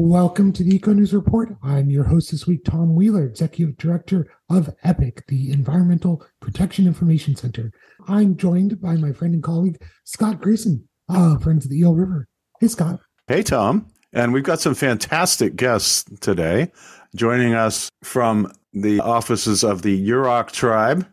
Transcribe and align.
Welcome 0.00 0.52
to 0.52 0.62
the 0.62 0.76
Eco 0.76 0.92
News 0.92 1.12
Report. 1.12 1.56
I'm 1.60 1.90
your 1.90 2.04
host 2.04 2.30
this 2.30 2.46
week, 2.46 2.62
Tom 2.62 2.94
Wheeler, 2.94 3.24
Executive 3.24 3.76
Director 3.78 4.28
of 4.48 4.72
EPIC, 4.84 5.26
the 5.26 5.50
Environmental 5.50 6.24
Protection 6.38 6.86
Information 6.86 7.34
Center. 7.34 7.72
I'm 8.06 8.36
joined 8.36 8.80
by 8.80 8.94
my 8.94 9.10
friend 9.10 9.34
and 9.34 9.42
colleague, 9.42 9.82
Scott 10.04 10.40
Grayson, 10.40 10.88
uh, 11.08 11.36
Friends 11.38 11.64
of 11.64 11.72
the 11.72 11.80
Eel 11.80 11.96
River. 11.96 12.28
Hey, 12.60 12.68
Scott. 12.68 13.00
Hey, 13.26 13.42
Tom. 13.42 13.88
And 14.12 14.32
we've 14.32 14.44
got 14.44 14.60
some 14.60 14.76
fantastic 14.76 15.56
guests 15.56 16.04
today. 16.20 16.70
Joining 17.16 17.54
us 17.54 17.90
from 18.04 18.52
the 18.72 19.00
offices 19.00 19.64
of 19.64 19.82
the 19.82 20.08
Yurok 20.08 20.52
tribe 20.52 21.08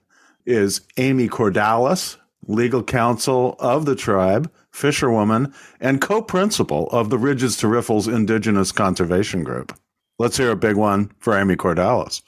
is 0.45 0.81
Amy 0.97 1.27
Cordalis, 1.27 2.17
legal 2.47 2.83
counsel 2.83 3.55
of 3.59 3.85
the 3.85 3.95
tribe, 3.95 4.51
fisherwoman, 4.71 5.53
and 5.79 6.01
co 6.01 6.21
principal 6.21 6.87
of 6.91 7.09
the 7.09 7.17
Ridges 7.17 7.57
to 7.57 7.67
Riffles 7.67 8.07
Indigenous 8.07 8.71
Conservation 8.71 9.43
Group. 9.43 9.77
Let's 10.17 10.37
hear 10.37 10.51
a 10.51 10.55
big 10.55 10.75
one 10.75 11.11
for 11.19 11.37
Amy 11.37 11.55
Cordalis. 11.55 12.21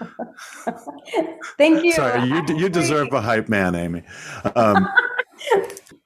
Thank 1.58 1.84
you. 1.84 1.92
Sorry, 1.92 2.28
you, 2.28 2.42
you 2.56 2.68
deserve 2.68 3.12
a 3.12 3.20
hype 3.20 3.48
man, 3.48 3.74
Amy. 3.74 4.02
Um, 4.54 4.88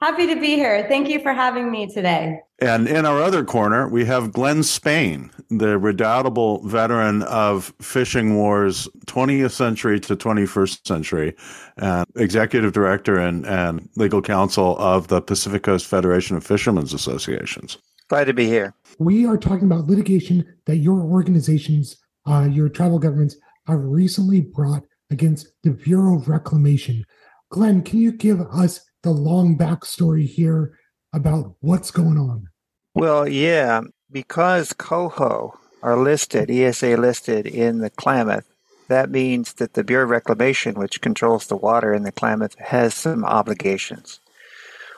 Happy 0.03 0.27
to 0.27 0.35
be 0.35 0.55
here. 0.57 0.85
Thank 0.89 1.07
you 1.07 1.21
for 1.21 1.31
having 1.31 1.71
me 1.71 1.87
today. 1.87 2.41
And 2.59 2.89
in 2.89 3.05
our 3.05 3.21
other 3.21 3.45
corner, 3.45 3.87
we 3.87 4.03
have 4.03 4.33
Glenn 4.33 4.61
Spain, 4.61 5.31
the 5.49 5.77
redoubtable 5.77 6.61
veteran 6.67 7.21
of 7.23 7.73
fishing 7.81 8.35
wars 8.35 8.89
20th 9.05 9.51
century 9.51 10.01
to 10.01 10.17
21st 10.17 10.85
century, 10.85 11.33
and 11.77 12.05
executive 12.17 12.73
director 12.73 13.17
and, 13.17 13.45
and 13.45 13.87
legal 13.95 14.21
counsel 14.21 14.77
of 14.77 15.07
the 15.07 15.21
Pacific 15.21 15.63
Coast 15.63 15.85
Federation 15.85 16.35
of 16.35 16.45
Fishermen's 16.45 16.93
Associations. 16.93 17.77
Glad 18.09 18.25
to 18.25 18.33
be 18.33 18.45
here. 18.45 18.73
We 18.99 19.25
are 19.25 19.37
talking 19.37 19.67
about 19.67 19.87
litigation 19.87 20.45
that 20.65 20.79
your 20.79 20.99
organizations, 20.99 21.95
uh, 22.27 22.49
your 22.51 22.67
tribal 22.67 22.99
governments, 22.99 23.37
have 23.67 23.79
recently 23.79 24.41
brought 24.41 24.83
against 25.11 25.47
the 25.63 25.71
Bureau 25.71 26.17
of 26.17 26.27
Reclamation. 26.27 27.05
Glenn, 27.51 27.83
can 27.83 27.99
you 27.99 28.11
give 28.11 28.41
us 28.41 28.81
the 29.03 29.11
long 29.11 29.57
backstory 29.57 30.27
here 30.27 30.77
about 31.13 31.55
what's 31.59 31.91
going 31.91 32.17
on? 32.17 32.47
Well, 32.95 33.27
yeah, 33.27 33.81
because 34.11 34.73
coho 34.73 35.59
are 35.81 35.97
listed, 35.97 36.49
ESA 36.49 36.97
listed 36.97 37.45
in 37.45 37.79
the 37.79 37.89
Klamath, 37.89 38.45
that 38.87 39.09
means 39.09 39.53
that 39.53 39.73
the 39.73 39.83
Bureau 39.83 40.03
of 40.03 40.09
Reclamation, 40.09 40.75
which 40.75 41.01
controls 41.01 41.47
the 41.47 41.55
water 41.55 41.93
in 41.93 42.03
the 42.03 42.11
Klamath, 42.11 42.57
has 42.59 42.93
some 42.93 43.23
obligations. 43.25 44.19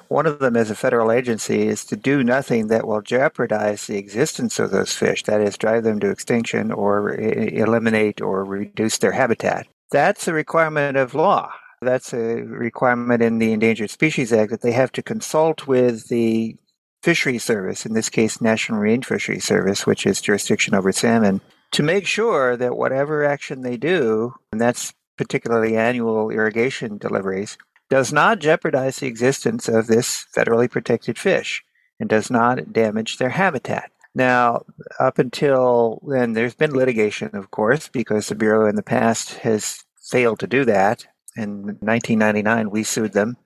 One 0.08 0.26
of 0.26 0.40
them, 0.40 0.56
as 0.56 0.70
a 0.70 0.76
federal 0.76 1.12
agency, 1.12 1.68
is 1.68 1.84
to 1.86 1.96
do 1.96 2.24
nothing 2.24 2.68
that 2.68 2.88
will 2.88 3.02
jeopardize 3.02 3.88
the 3.88 3.98
existence 3.98 4.60
of 4.60 4.72
those 4.72 4.94
fish, 4.94 5.24
that 5.24 5.42
is, 5.42 5.58
drive 5.58 5.84
them 5.84 6.00
to 6.02 6.10
extinction 6.10 6.72
or 6.72 7.16
eliminate 7.16 8.22
or 8.22 8.44
reduce 8.44 9.00
their 9.00 9.14
habitat. 9.14 9.68
That's 9.92 10.28
a 10.28 10.34
requirement 10.34 10.98
of 10.98 11.16
law. 11.16 11.52
That's 11.86 12.14
a 12.14 12.42
requirement 12.42 13.22
in 13.22 13.38
the 13.38 13.54
Endangered 13.54 13.92
Species 13.92 14.34
Act 14.34 14.52
that 14.52 14.62
they 14.62 14.72
have 14.72 14.92
to 14.94 15.04
consult 15.04 15.68
with 15.68 16.08
the 16.08 16.58
fishery 17.04 17.38
service, 17.38 17.86
in 17.86 17.94
this 17.94 18.10
case, 18.10 18.42
National 18.42 18.80
Marine 18.80 19.04
Fisheries 19.04 19.46
Service, 19.46 19.86
which 19.86 20.08
is 20.08 20.20
jurisdiction 20.20 20.74
over 20.74 20.92
salmon, 20.92 21.40
to 21.72 21.84
make 21.84 22.08
sure 22.08 22.58
that 22.58 22.76
whatever 22.76 23.24
action 23.24 23.62
they 23.62 23.78
do, 23.78 24.34
and 24.52 24.60
that's 24.60 24.94
particularly 25.16 25.78
annual 25.78 26.32
irrigation 26.32 26.98
deliveries, 26.98 27.58
does 27.90 28.12
not 28.12 28.40
jeopardize 28.40 28.98
the 28.98 29.08
existence 29.08 29.70
of 29.70 29.86
this 29.86 30.26
federally 30.36 30.70
protected 30.70 31.20
fish 31.20 31.64
and 32.00 32.10
does 32.10 32.32
not 32.32 32.74
damage 32.74 33.18
their 33.18 33.30
habitat. 33.30 33.92
Now, 34.16 34.64
up 35.00 35.20
until 35.20 36.02
then, 36.08 36.34
there's 36.34 36.56
been 36.56 36.74
litigation, 36.74 37.36
of 37.36 37.52
course, 37.52 37.88
because 37.88 38.28
the 38.28 38.36
Bureau 38.36 38.68
in 38.68 38.76
the 38.76 38.84
past 38.84 39.36
has 39.36 39.84
failed 40.02 40.40
to 40.40 40.48
do 40.48 40.66
that 40.66 41.06
in 41.36 41.78
1999, 41.82 42.70
we 42.70 42.84
sued 42.84 43.14
them. 43.14 43.38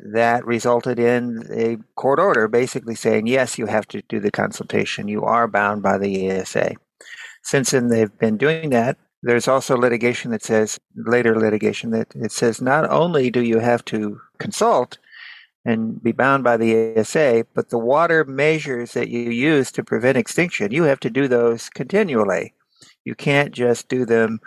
That 0.00 0.44
resulted 0.44 0.98
in 0.98 1.44
a 1.52 1.76
court 1.94 2.18
order 2.18 2.48
basically 2.48 2.96
saying, 2.96 3.26
yes, 3.26 3.58
you 3.58 3.66
have 3.66 3.86
to 3.88 4.02
do 4.02 4.18
the 4.18 4.30
consultation. 4.30 5.08
You 5.08 5.24
are 5.24 5.46
bound 5.46 5.82
by 5.82 5.98
the 5.98 6.28
ESA. 6.28 6.74
Since 7.42 7.70
then, 7.70 7.88
they've 7.88 8.18
been 8.18 8.36
doing 8.36 8.70
that. 8.70 8.98
There's 9.22 9.48
also 9.48 9.76
litigation 9.76 10.32
that 10.32 10.42
says, 10.42 10.78
later 10.96 11.38
litigation, 11.38 11.90
that 11.90 12.08
it 12.14 12.32
says 12.32 12.60
not 12.60 12.90
only 12.90 13.30
do 13.30 13.42
you 13.42 13.58
have 13.58 13.84
to 13.86 14.20
consult 14.38 14.98
and 15.64 16.02
be 16.02 16.12
bound 16.12 16.44
by 16.44 16.56
the 16.56 16.74
ESA, 16.96 17.46
but 17.54 17.70
the 17.70 17.78
water 17.78 18.24
measures 18.24 18.92
that 18.92 19.08
you 19.08 19.30
use 19.30 19.72
to 19.72 19.84
prevent 19.84 20.18
extinction, 20.18 20.72
you 20.72 20.82
have 20.82 21.00
to 21.00 21.08
do 21.08 21.26
those 21.26 21.70
continually. 21.70 22.52
You 23.04 23.14
can't 23.14 23.52
just 23.52 23.88
do 23.88 24.04
them 24.04 24.40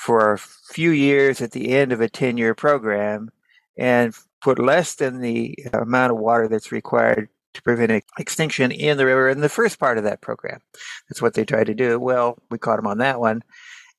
for 0.00 0.32
a 0.32 0.38
few 0.38 0.90
years 0.90 1.42
at 1.42 1.52
the 1.52 1.76
end 1.76 1.92
of 1.92 2.00
a 2.00 2.08
10 2.08 2.38
year 2.38 2.54
program 2.54 3.30
and 3.76 4.14
put 4.40 4.58
less 4.58 4.94
than 4.94 5.20
the 5.20 5.54
amount 5.74 6.10
of 6.10 6.18
water 6.18 6.48
that's 6.48 6.72
required 6.72 7.28
to 7.52 7.62
prevent 7.62 8.02
extinction 8.18 8.72
in 8.72 8.96
the 8.96 9.04
river 9.04 9.28
in 9.28 9.40
the 9.40 9.48
first 9.50 9.78
part 9.78 9.98
of 9.98 10.04
that 10.04 10.22
program. 10.22 10.58
That's 11.08 11.20
what 11.20 11.34
they 11.34 11.44
tried 11.44 11.66
to 11.66 11.74
do. 11.74 12.00
Well, 12.00 12.38
we 12.50 12.56
caught 12.56 12.76
them 12.76 12.86
on 12.86 12.96
that 12.98 13.20
one. 13.20 13.42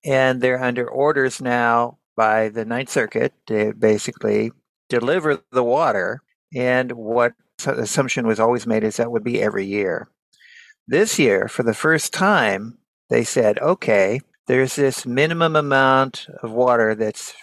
And 0.03 0.41
they're 0.41 0.63
under 0.63 0.89
orders 0.89 1.39
now 1.39 1.99
by 2.15 2.49
the 2.49 2.65
Ninth 2.65 2.89
Circuit 2.89 3.33
to 3.45 3.73
basically 3.77 4.51
deliver 4.89 5.43
the 5.51 5.63
water. 5.63 6.23
And 6.55 6.93
what 6.93 7.33
assumption 7.63 8.25
was 8.25 8.39
always 8.39 8.65
made 8.65 8.83
is 8.83 8.97
that 8.97 9.11
would 9.11 9.23
be 9.23 9.39
every 9.39 9.67
year. 9.67 10.09
This 10.87 11.19
year, 11.19 11.47
for 11.47 11.61
the 11.61 11.75
first 11.75 12.11
time, 12.11 12.79
they 13.11 13.23
said, 13.23 13.59
okay, 13.59 14.21
there's 14.51 14.75
this 14.75 15.05
minimum 15.05 15.55
amount 15.55 16.27
of 16.43 16.51
water 16.51 16.93
that's 16.93 17.33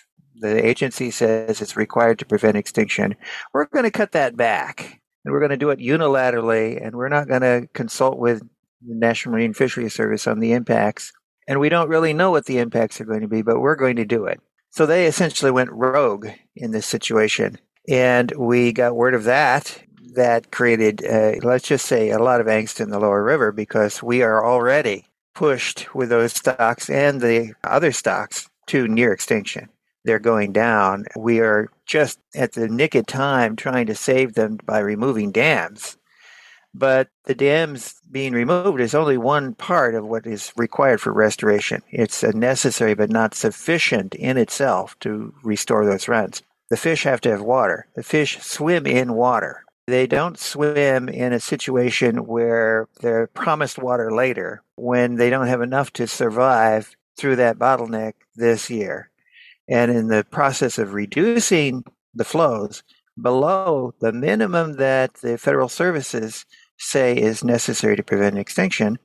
the 0.43 0.63
agency 0.63 1.11
says 1.11 1.63
it's 1.63 1.75
required 1.75 2.19
to 2.19 2.27
prevent 2.27 2.59
extinction. 2.59 3.17
We're 3.55 3.65
going 3.65 3.87
to 3.87 3.91
cut 3.91 4.13
that 4.13 4.37
back 4.37 5.01
and 5.25 5.33
we're 5.33 5.41
going 5.41 5.53
to 5.53 5.57
do 5.57 5.71
it 5.71 5.79
unilaterally 5.79 6.85
and 6.85 6.95
we're 6.95 7.09
not 7.09 7.27
going 7.27 7.41
to 7.41 7.67
consult 7.73 8.19
with 8.19 8.41
the 8.41 8.95
National 8.95 9.33
Marine 9.33 9.55
Fisheries 9.55 9.95
Service 9.95 10.27
on 10.27 10.39
the 10.39 10.53
impacts. 10.53 11.15
And 11.49 11.59
we 11.59 11.71
don't 11.71 11.89
really 11.89 12.13
know 12.13 12.31
what 12.31 12.45
the 12.45 12.59
impacts 12.59 13.01
are 13.01 13.07
going 13.07 13.23
to 13.23 13.27
be, 13.27 13.41
but 13.41 13.59
we're 13.59 13.75
going 13.75 13.97
to 13.97 14.05
do 14.05 14.27
it. 14.27 14.39
So 14.69 14.85
they 14.85 15.07
essentially 15.07 15.51
went 15.51 15.73
rogue 15.73 16.29
in 16.57 16.73
this 16.73 16.85
situation. 16.85 17.57
And 17.89 18.31
we 18.37 18.71
got 18.71 18.97
word 18.97 19.15
of 19.15 19.25
that. 19.25 19.83
That 20.15 20.53
created, 20.53 21.03
uh, 21.07 21.37
let's 21.43 21.69
just 21.69 21.87
say, 21.87 22.11
a 22.11 22.19
lot 22.19 22.43
of 22.43 22.49
angst 22.49 22.83
in 22.83 22.91
the 22.91 23.01
lower 23.01 23.25
river 23.25 23.51
because 23.51 24.03
we 24.03 24.21
are 24.21 24.45
already 24.45 25.07
pushed 25.39 25.95
with 25.95 26.09
those 26.09 26.33
stocks 26.33 26.91
and 26.91 27.21
the 27.21 27.53
other 27.63 27.93
stocks 27.93 28.51
to 28.67 28.89
near 28.89 29.13
extinction. 29.13 29.69
They're 30.05 30.19
going 30.19 30.53
down. 30.53 31.05
We 31.17 31.39
are 31.39 31.71
just 31.87 32.19
at 32.35 32.55
the 32.55 32.67
nick 32.67 32.97
of 32.97 33.07
time 33.07 33.55
trying 33.55 33.87
to 33.87 33.95
save 33.95 34.35
them 34.35 34.59
by 34.65 34.81
removing 34.81 35.31
dams. 35.31 35.97
But 36.75 37.11
the 37.27 37.37
dams 37.37 37.95
being 38.11 38.33
removed 38.33 38.81
is 38.81 38.97
only 38.97 39.17
one 39.17 39.55
part 39.55 39.95
of 39.95 40.05
what 40.05 40.27
is 40.27 40.53
required 40.57 41.01
for 41.01 41.13
restoration. 41.13 41.83
It's 41.93 42.25
necessary 42.25 42.95
but 42.95 43.09
not 43.09 43.37
sufficient 43.37 44.17
in 44.17 44.39
itself 44.39 44.99
to 45.01 45.33
restore 45.45 45.87
those 45.87 46.09
runs. 46.09 46.43
The 46.69 46.77
fish 46.77 47.05
have 47.05 47.21
to 47.21 47.31
have 47.31 47.43
water. 47.43 47.87
The 47.95 48.03
fish 48.03 48.41
swim 48.41 48.89
in 48.89 49.13
water. 49.13 49.63
They 49.89 50.07
don't 50.07 50.39
swim 50.39 51.09
in 51.09 51.33
a 51.33 51.41
situation 51.41 52.27
where 52.27 52.89
they're 53.01 53.29
promised 53.29 53.79
water 53.79 54.13
later 54.13 54.63
when 54.77 55.15
they 55.15 55.31
don't 55.31 55.47
have 55.47 55.63
enough 55.63 55.95
to 55.95 56.07
survive 56.07 56.95
through 57.17 57.37
that 57.37 57.59
bottleneck 57.59 58.13
this 58.37 58.69
year. 58.69 59.11
And 59.67 59.91
in 59.91 60.09
the 60.09 60.27
process 60.31 60.77
of 60.77 60.93
reducing 60.93 61.85
the 62.13 62.27
flows 62.27 62.83
below 63.19 63.95
the 63.99 64.13
minimum 64.13 64.75
that 64.75 65.15
the 65.23 65.39
federal 65.39 65.71
services 65.71 66.45
say 66.77 67.17
is 67.17 67.43
necessary 67.43 67.97
to 67.97 68.03
prevent 68.03 68.37
extinction, 68.37 68.99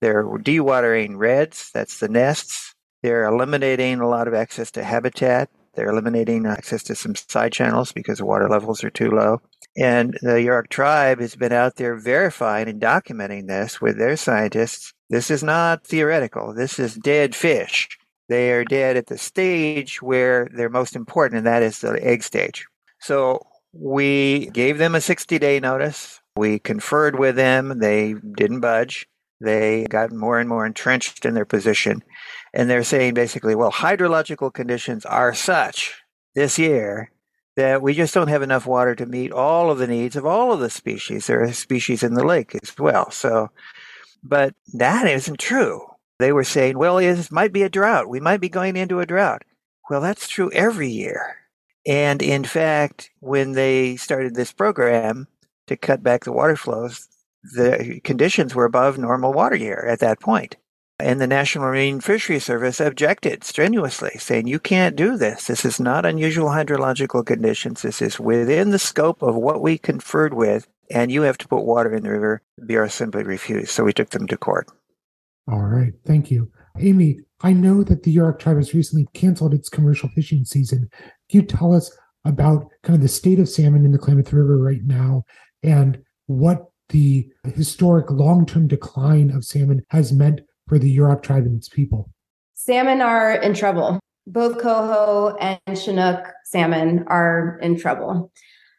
they're 0.00 0.24
dewatering 0.24 1.18
redds, 1.18 1.70
that's 1.74 2.00
the 2.00 2.08
nests. 2.08 2.74
They're 3.02 3.26
eliminating 3.26 4.00
a 4.00 4.08
lot 4.08 4.26
of 4.26 4.32
access 4.32 4.70
to 4.70 4.84
habitat. 4.84 5.50
They're 5.74 5.90
eliminating 5.90 6.46
access 6.46 6.82
to 6.84 6.94
some 6.94 7.14
side 7.14 7.52
channels 7.52 7.92
because 7.92 8.20
the 8.20 8.24
water 8.24 8.48
levels 8.48 8.82
are 8.82 8.90
too 8.90 9.10
low. 9.10 9.42
And 9.76 10.18
the 10.20 10.32
Yurok 10.32 10.68
tribe 10.68 11.20
has 11.20 11.36
been 11.36 11.52
out 11.52 11.76
there 11.76 11.96
verifying 11.96 12.68
and 12.68 12.80
documenting 12.80 13.46
this 13.46 13.80
with 13.80 13.98
their 13.98 14.16
scientists. 14.16 14.92
This 15.08 15.30
is 15.30 15.42
not 15.42 15.86
theoretical. 15.86 16.54
This 16.54 16.78
is 16.78 16.96
dead 16.96 17.34
fish. 17.34 17.88
They 18.28 18.52
are 18.52 18.64
dead 18.64 18.96
at 18.96 19.06
the 19.06 19.18
stage 19.18 20.02
where 20.02 20.48
they're 20.54 20.68
most 20.68 20.94
important, 20.94 21.38
and 21.38 21.46
that 21.46 21.62
is 21.62 21.80
the 21.80 21.98
egg 22.04 22.22
stage. 22.22 22.66
So 23.00 23.46
we 23.72 24.46
gave 24.52 24.78
them 24.78 24.94
a 24.94 25.00
60 25.00 25.38
day 25.38 25.60
notice. 25.60 26.20
We 26.36 26.58
conferred 26.58 27.18
with 27.18 27.36
them. 27.36 27.78
They 27.78 28.14
didn't 28.36 28.60
budge. 28.60 29.06
They 29.40 29.86
got 29.88 30.12
more 30.12 30.38
and 30.38 30.48
more 30.48 30.66
entrenched 30.66 31.24
in 31.24 31.34
their 31.34 31.44
position. 31.44 32.02
And 32.52 32.68
they're 32.68 32.84
saying 32.84 33.14
basically, 33.14 33.54
well, 33.54 33.72
hydrological 33.72 34.52
conditions 34.52 35.04
are 35.04 35.34
such 35.34 35.94
this 36.34 36.58
year 36.58 37.10
that 37.56 37.82
we 37.82 37.94
just 37.94 38.14
don't 38.14 38.28
have 38.28 38.42
enough 38.42 38.66
water 38.66 38.94
to 38.94 39.06
meet 39.06 39.32
all 39.32 39.70
of 39.70 39.78
the 39.78 39.86
needs 39.86 40.16
of 40.16 40.26
all 40.26 40.52
of 40.52 40.60
the 40.60 40.70
species. 40.70 41.26
There 41.26 41.42
are 41.42 41.52
species 41.52 42.02
in 42.02 42.14
the 42.14 42.24
lake 42.24 42.54
as 42.62 42.76
well. 42.78 43.10
So 43.10 43.50
But 44.22 44.54
that 44.74 45.06
isn't 45.06 45.38
true. 45.38 45.86
They 46.18 46.32
were 46.32 46.44
saying, 46.44 46.78
well, 46.78 46.98
it 46.98 47.32
might 47.32 47.52
be 47.52 47.62
a 47.62 47.68
drought. 47.70 48.08
We 48.08 48.20
might 48.20 48.40
be 48.40 48.48
going 48.48 48.76
into 48.76 49.00
a 49.00 49.06
drought. 49.06 49.42
Well, 49.88 50.00
that's 50.00 50.28
true 50.28 50.50
every 50.52 50.88
year. 50.90 51.36
And 51.86 52.22
in 52.22 52.44
fact, 52.44 53.10
when 53.20 53.52
they 53.52 53.96
started 53.96 54.34
this 54.34 54.52
program 54.52 55.26
to 55.66 55.76
cut 55.76 56.02
back 56.02 56.24
the 56.24 56.32
water 56.32 56.56
flows, 56.56 57.08
the 57.42 58.00
conditions 58.04 58.54
were 58.54 58.66
above 58.66 58.98
normal 58.98 59.32
water 59.32 59.56
year 59.56 59.86
at 59.88 60.00
that 60.00 60.20
point. 60.20 60.56
And 61.02 61.20
the 61.20 61.26
National 61.26 61.64
Marine 61.64 62.00
Fisheries 62.00 62.44
Service 62.44 62.80
objected 62.80 63.44
strenuously, 63.44 64.12
saying, 64.18 64.46
You 64.46 64.58
can't 64.58 64.96
do 64.96 65.16
this. 65.16 65.46
This 65.46 65.64
is 65.64 65.80
not 65.80 66.06
unusual 66.06 66.48
hydrological 66.48 67.24
conditions. 67.24 67.82
This 67.82 68.02
is 68.02 68.20
within 68.20 68.70
the 68.70 68.78
scope 68.78 69.22
of 69.22 69.34
what 69.34 69.62
we 69.62 69.78
conferred 69.78 70.34
with, 70.34 70.68
and 70.90 71.10
you 71.10 71.22
have 71.22 71.38
to 71.38 71.48
put 71.48 71.64
water 71.64 71.94
in 71.94 72.02
the 72.02 72.10
river. 72.10 72.42
Bureau 72.66 72.88
simply 72.88 73.22
refused. 73.22 73.70
So 73.70 73.84
we 73.84 73.92
took 73.92 74.10
them 74.10 74.26
to 74.26 74.36
court. 74.36 74.68
All 75.50 75.62
right. 75.62 75.92
Thank 76.06 76.30
you. 76.30 76.50
Amy, 76.78 77.18
I 77.42 77.52
know 77.52 77.82
that 77.82 78.02
the 78.02 78.14
Yurok 78.14 78.38
tribe 78.38 78.56
has 78.56 78.74
recently 78.74 79.08
canceled 79.14 79.54
its 79.54 79.68
commercial 79.68 80.08
fishing 80.10 80.44
season. 80.44 80.88
Can 81.30 81.40
you 81.40 81.46
tell 81.46 81.74
us 81.74 81.90
about 82.24 82.68
kind 82.82 82.94
of 82.94 83.02
the 83.02 83.08
state 83.08 83.38
of 83.38 83.48
salmon 83.48 83.84
in 83.84 83.92
the 83.92 83.98
Klamath 83.98 84.32
River 84.32 84.58
right 84.58 84.84
now 84.84 85.24
and 85.62 85.98
what 86.26 86.66
the 86.90 87.28
historic 87.54 88.10
long 88.10 88.44
term 88.44 88.68
decline 88.68 89.30
of 89.30 89.44
salmon 89.44 89.82
has 89.88 90.12
meant 90.12 90.40
for 90.70 90.78
the 90.78 90.96
Yurok 90.96 91.20
tribe 91.20 91.46
and 91.46 91.56
its 91.56 91.68
people? 91.68 92.08
Salmon 92.54 93.02
are 93.02 93.34
in 93.34 93.54
trouble. 93.54 93.98
Both 94.28 94.60
coho 94.60 95.36
and 95.40 95.76
Chinook 95.76 96.32
salmon 96.44 97.04
are 97.08 97.58
in 97.60 97.76
trouble. 97.76 98.30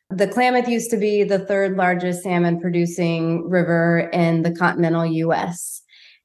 The 0.09 0.29
Klamath 0.29 0.69
used 0.69 0.89
to 0.91 0.97
be 0.97 1.25
the 1.25 1.39
third 1.39 1.75
largest 1.75 2.23
salmon 2.23 2.61
producing 2.61 3.49
river 3.49 4.09
in 4.13 4.43
the 4.43 4.55
continental 4.55 5.05
US. 5.05 5.81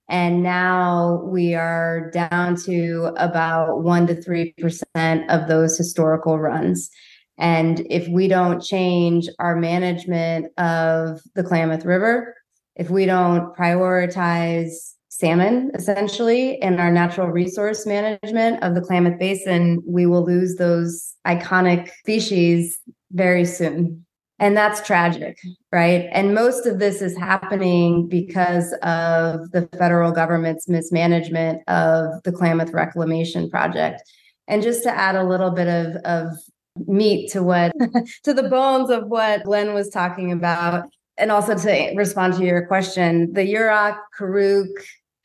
And 0.08 0.40
now 0.44 1.22
we 1.24 1.56
are 1.56 2.12
down 2.12 2.54
to 2.66 3.12
about 3.16 3.70
1% 3.82 4.06
to 4.06 4.14
3% 4.94 5.28
of 5.28 5.48
those 5.48 5.76
historical 5.76 6.38
runs. 6.38 6.90
And 7.38 7.84
if 7.90 8.06
we 8.06 8.28
don't 8.28 8.62
change 8.62 9.28
our 9.40 9.56
management 9.56 10.56
of 10.58 11.20
the 11.34 11.42
Klamath 11.42 11.84
River, 11.84 12.36
if 12.76 12.88
we 12.88 13.04
don't 13.04 13.52
prioritize 13.56 14.92
salmon 15.18 15.70
essentially 15.74 16.60
in 16.60 16.78
our 16.78 16.90
natural 16.90 17.28
resource 17.28 17.86
management 17.86 18.62
of 18.62 18.74
the 18.74 18.82
Klamath 18.82 19.18
Basin, 19.18 19.82
we 19.86 20.04
will 20.04 20.24
lose 20.24 20.56
those 20.56 21.14
iconic 21.26 21.90
species 22.00 22.78
very 23.12 23.44
soon. 23.44 24.04
And 24.38 24.54
that's 24.54 24.86
tragic, 24.86 25.38
right? 25.72 26.08
And 26.12 26.34
most 26.34 26.66
of 26.66 26.78
this 26.78 27.00
is 27.00 27.16
happening 27.16 28.06
because 28.06 28.74
of 28.82 29.50
the 29.52 29.66
federal 29.78 30.12
government's 30.12 30.68
mismanagement 30.68 31.62
of 31.68 32.22
the 32.24 32.32
Klamath 32.32 32.74
Reclamation 32.74 33.48
Project. 33.48 34.02
And 34.46 34.62
just 34.62 34.82
to 34.82 34.90
add 34.90 35.16
a 35.16 35.24
little 35.24 35.50
bit 35.50 35.68
of, 35.68 35.96
of 36.04 36.36
meat 36.86 37.32
to 37.32 37.42
what 37.42 37.72
to 38.24 38.34
the 38.34 38.48
bones 38.50 38.90
of 38.90 39.08
what 39.08 39.44
Glenn 39.44 39.72
was 39.72 39.88
talking 39.88 40.30
about. 40.30 40.84
And 41.16 41.32
also 41.32 41.56
to 41.56 41.92
respond 41.96 42.34
to 42.34 42.44
your 42.44 42.66
question, 42.66 43.32
the 43.32 43.40
Yurok, 43.40 43.96
Karuk, 44.18 44.68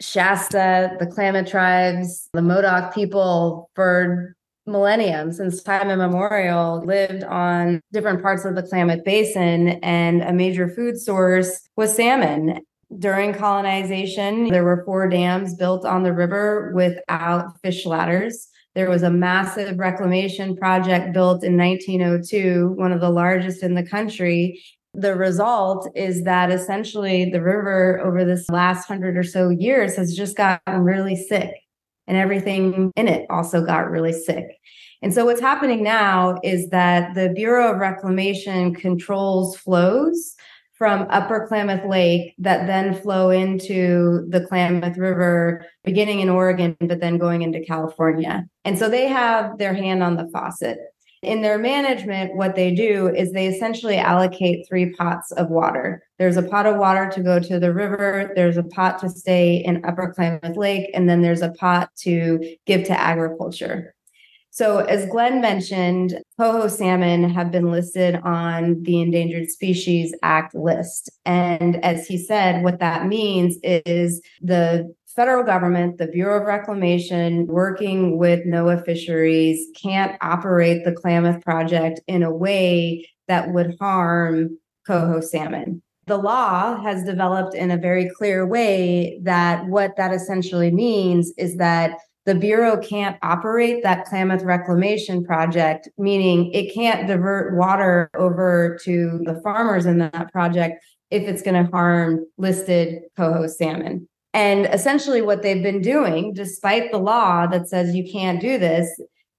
Shasta, 0.01 0.95
the 0.99 1.05
Klamath 1.05 1.49
tribes, 1.49 2.27
the 2.33 2.41
Modoc 2.41 2.93
people 2.93 3.69
for 3.75 4.35
millennium 4.65 5.31
since 5.31 5.63
time 5.63 5.89
immemorial 5.89 6.83
lived 6.85 7.23
on 7.23 7.81
different 7.91 8.21
parts 8.21 8.45
of 8.45 8.55
the 8.55 8.63
Klamath 8.63 9.03
Basin, 9.03 9.69
and 9.83 10.21
a 10.21 10.33
major 10.33 10.67
food 10.67 10.99
source 10.99 11.61
was 11.75 11.95
salmon. 11.95 12.59
During 12.97 13.33
colonization, 13.33 14.49
there 14.49 14.65
were 14.65 14.83
four 14.85 15.07
dams 15.07 15.55
built 15.55 15.85
on 15.85 16.03
the 16.03 16.13
river 16.13 16.73
without 16.75 17.59
fish 17.63 17.85
ladders. 17.85 18.49
There 18.75 18.89
was 18.89 19.03
a 19.03 19.09
massive 19.09 19.79
reclamation 19.79 20.55
project 20.55 21.13
built 21.13 21.43
in 21.43 21.57
1902, 21.57 22.73
one 22.75 22.91
of 22.91 23.01
the 23.01 23.09
largest 23.09 23.63
in 23.63 23.75
the 23.75 23.85
country. 23.85 24.61
The 24.93 25.15
result 25.15 25.87
is 25.95 26.23
that 26.25 26.51
essentially 26.51 27.29
the 27.29 27.41
river 27.41 28.01
over 28.03 28.25
this 28.25 28.49
last 28.49 28.87
hundred 28.87 29.17
or 29.17 29.23
so 29.23 29.49
years 29.49 29.95
has 29.95 30.15
just 30.15 30.35
gotten 30.35 30.81
really 30.83 31.15
sick, 31.15 31.53
and 32.07 32.17
everything 32.17 32.91
in 32.95 33.07
it 33.07 33.25
also 33.29 33.65
got 33.65 33.89
really 33.89 34.13
sick. 34.13 34.47
And 35.01 35.13
so, 35.13 35.25
what's 35.25 35.41
happening 35.41 35.81
now 35.81 36.39
is 36.43 36.69
that 36.69 37.15
the 37.15 37.29
Bureau 37.29 37.73
of 37.73 37.79
Reclamation 37.79 38.75
controls 38.75 39.55
flows 39.57 40.35
from 40.81 41.07
Upper 41.11 41.47
Klamath 41.47 41.85
Lake 41.85 42.33
that 42.39 42.65
then 42.65 42.95
flow 42.95 43.29
into 43.29 44.25
the 44.29 44.45
Klamath 44.47 44.97
River, 44.97 45.65
beginning 45.83 46.21
in 46.21 46.29
Oregon, 46.29 46.75
but 46.79 46.99
then 46.99 47.17
going 47.17 47.43
into 47.43 47.63
California. 47.63 48.47
And 48.65 48.79
so 48.79 48.89
they 48.89 49.07
have 49.07 49.57
their 49.57 49.75
hand 49.75 50.01
on 50.01 50.17
the 50.17 50.27
faucet. 50.33 50.79
In 51.21 51.43
their 51.43 51.59
management, 51.59 52.35
what 52.35 52.55
they 52.55 52.73
do 52.73 53.07
is 53.07 53.31
they 53.31 53.45
essentially 53.45 53.97
allocate 53.97 54.67
three 54.67 54.91
pots 54.93 55.31
of 55.31 55.49
water. 55.49 56.03
There's 56.17 56.37
a 56.37 56.41
pot 56.41 56.65
of 56.65 56.77
water 56.77 57.11
to 57.11 57.21
go 57.21 57.39
to 57.39 57.59
the 57.59 57.71
river, 57.71 58.31
there's 58.35 58.57
a 58.57 58.63
pot 58.63 58.99
to 58.99 59.09
stay 59.09 59.57
in 59.57 59.85
Upper 59.85 60.11
Klamath 60.13 60.57
Lake, 60.57 60.89
and 60.95 61.07
then 61.07 61.21
there's 61.21 61.43
a 61.43 61.51
pot 61.51 61.91
to 61.99 62.57
give 62.65 62.85
to 62.85 62.99
agriculture. 62.99 63.93
So, 64.53 64.79
as 64.79 65.05
Glenn 65.05 65.39
mentioned, 65.39 66.19
coho 66.37 66.67
salmon 66.67 67.29
have 67.29 67.51
been 67.51 67.71
listed 67.71 68.15
on 68.15 68.83
the 68.83 68.99
Endangered 68.99 69.49
Species 69.49 70.13
Act 70.23 70.53
list. 70.53 71.09
And 71.23 71.81
as 71.85 72.05
he 72.05 72.17
said, 72.17 72.61
what 72.61 72.79
that 72.79 73.07
means 73.07 73.57
is 73.63 74.21
the 74.41 74.93
federal 75.15 75.43
government, 75.43 75.97
the 75.97 76.07
Bureau 76.07 76.41
of 76.41 76.47
Reclamation, 76.47 77.47
working 77.47 78.17
with 78.17 78.45
NOAA 78.45 78.85
Fisheries, 78.85 79.67
can't 79.81 80.17
operate 80.21 80.83
the 80.83 80.93
Klamath 80.93 81.43
Project 81.43 81.99
in 82.07 82.23
a 82.23 82.33
way 82.33 83.09
that 83.27 83.51
would 83.51 83.75
harm 83.79 84.57
coho 84.85 85.21
salmon. 85.21 85.81
The 86.07 86.17
law 86.17 86.81
has 86.81 87.03
developed 87.03 87.53
in 87.53 87.71
a 87.71 87.77
very 87.77 88.09
clear 88.09 88.45
way 88.45 89.19
that 89.23 89.65
what 89.67 89.95
that 89.97 90.13
essentially 90.13 90.71
means 90.71 91.31
is 91.37 91.57
that 91.57 91.97
the 92.25 92.35
Bureau 92.35 92.77
can't 92.77 93.17
operate 93.23 93.83
that 93.83 94.05
Klamath 94.05 94.43
Reclamation 94.43 95.23
Project, 95.23 95.89
meaning 95.97 96.51
it 96.53 96.73
can't 96.73 97.07
divert 97.07 97.55
water 97.55 98.09
over 98.15 98.77
to 98.83 99.21
the 99.23 99.39
farmers 99.41 99.85
in 99.85 99.97
that 99.99 100.31
project 100.31 100.83
if 101.09 101.23
it's 101.23 101.41
going 101.41 101.65
to 101.65 101.71
harm 101.71 102.25
listed 102.37 103.03
coho 103.17 103.47
salmon. 103.47 104.07
And 104.33 104.65
essentially, 104.67 105.21
what 105.21 105.41
they've 105.41 105.63
been 105.63 105.81
doing, 105.81 106.33
despite 106.33 106.91
the 106.91 106.97
law 106.97 107.47
that 107.47 107.67
says 107.67 107.95
you 107.95 108.09
can't 108.09 108.39
do 108.39 108.57
this, 108.57 108.89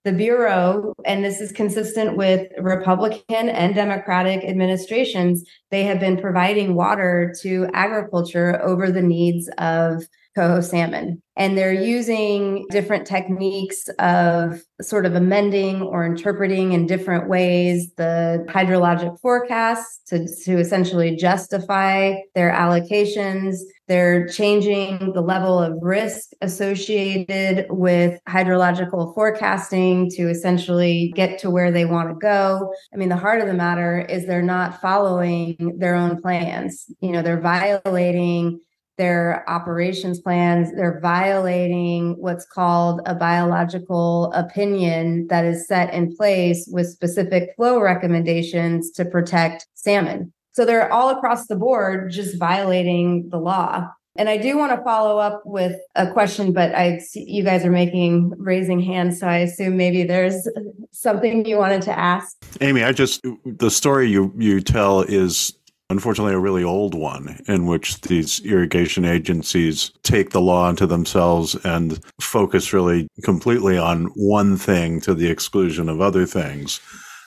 the 0.04 0.12
Bureau, 0.12 0.92
and 1.04 1.24
this 1.24 1.40
is 1.40 1.52
consistent 1.52 2.16
with 2.16 2.48
Republican 2.58 3.48
and 3.48 3.74
Democratic 3.74 4.44
administrations, 4.44 5.44
they 5.70 5.84
have 5.84 6.00
been 6.00 6.20
providing 6.20 6.74
water 6.74 7.32
to 7.40 7.68
agriculture 7.72 8.60
over 8.62 8.90
the 8.90 9.02
needs 9.02 9.48
of 9.58 10.02
coho 10.34 10.60
salmon. 10.60 11.22
And 11.36 11.56
they're 11.56 11.72
using 11.72 12.66
different 12.70 13.06
techniques 13.06 13.88
of 13.98 14.62
sort 14.80 15.06
of 15.06 15.14
amending 15.14 15.82
or 15.82 16.04
interpreting 16.04 16.72
in 16.72 16.86
different 16.86 17.28
ways 17.28 17.92
the 17.96 18.44
hydrologic 18.48 19.18
forecasts 19.20 20.00
to, 20.08 20.26
to 20.44 20.58
essentially 20.58 21.16
justify 21.16 22.14
their 22.34 22.50
allocations. 22.50 23.58
They're 23.92 24.26
changing 24.26 25.12
the 25.12 25.20
level 25.20 25.58
of 25.58 25.76
risk 25.82 26.30
associated 26.40 27.66
with 27.68 28.18
hydrological 28.26 29.14
forecasting 29.14 30.08
to 30.12 30.30
essentially 30.30 31.12
get 31.14 31.38
to 31.40 31.50
where 31.50 31.70
they 31.70 31.84
want 31.84 32.08
to 32.08 32.14
go. 32.14 32.72
I 32.94 32.96
mean, 32.96 33.10
the 33.10 33.18
heart 33.18 33.42
of 33.42 33.48
the 33.48 33.52
matter 33.52 34.00
is 34.00 34.24
they're 34.24 34.40
not 34.40 34.80
following 34.80 35.76
their 35.76 35.94
own 35.94 36.22
plans. 36.22 36.86
You 37.02 37.12
know, 37.12 37.20
they're 37.20 37.38
violating 37.38 38.60
their 38.96 39.44
operations 39.46 40.20
plans. 40.20 40.72
They're 40.74 40.98
violating 41.02 42.14
what's 42.18 42.46
called 42.46 43.02
a 43.04 43.14
biological 43.14 44.32
opinion 44.32 45.26
that 45.26 45.44
is 45.44 45.68
set 45.68 45.92
in 45.92 46.16
place 46.16 46.66
with 46.72 46.88
specific 46.88 47.50
flow 47.56 47.78
recommendations 47.78 48.90
to 48.92 49.04
protect 49.04 49.66
salmon. 49.74 50.32
So 50.52 50.64
they're 50.64 50.92
all 50.92 51.10
across 51.10 51.46
the 51.46 51.56
board 51.56 52.10
just 52.10 52.38
violating 52.38 53.28
the 53.30 53.38
law. 53.38 53.88
And 54.16 54.28
I 54.28 54.36
do 54.36 54.58
want 54.58 54.76
to 54.76 54.84
follow 54.84 55.18
up 55.18 55.42
with 55.46 55.76
a 55.94 56.10
question, 56.10 56.52
but 56.52 56.74
I 56.74 56.98
see 56.98 57.24
you 57.26 57.42
guys 57.42 57.64
are 57.64 57.70
making 57.70 58.34
raising 58.36 58.78
hands, 58.78 59.20
so 59.20 59.26
I 59.26 59.38
assume 59.38 59.78
maybe 59.78 60.04
there's 60.04 60.46
something 60.90 61.46
you 61.46 61.56
wanted 61.56 61.80
to 61.82 61.98
ask. 61.98 62.36
Amy, 62.60 62.84
I 62.84 62.92
just 62.92 63.24
the 63.46 63.70
story 63.70 64.10
you 64.10 64.34
you 64.36 64.60
tell 64.60 65.00
is 65.00 65.54
unfortunately 65.88 66.34
a 66.34 66.38
really 66.38 66.62
old 66.62 66.94
one 66.94 67.40
in 67.48 67.66
which 67.66 68.02
these 68.02 68.40
irrigation 68.44 69.06
agencies 69.06 69.92
take 70.02 70.30
the 70.30 70.40
law 70.40 70.68
into 70.68 70.86
themselves 70.86 71.54
and 71.64 71.98
focus 72.20 72.72
really 72.72 73.08
completely 73.24 73.78
on 73.78 74.06
one 74.14 74.56
thing 74.56 75.00
to 75.00 75.14
the 75.14 75.30
exclusion 75.30 75.88
of 75.88 76.00
other 76.00 76.26
things 76.26 76.80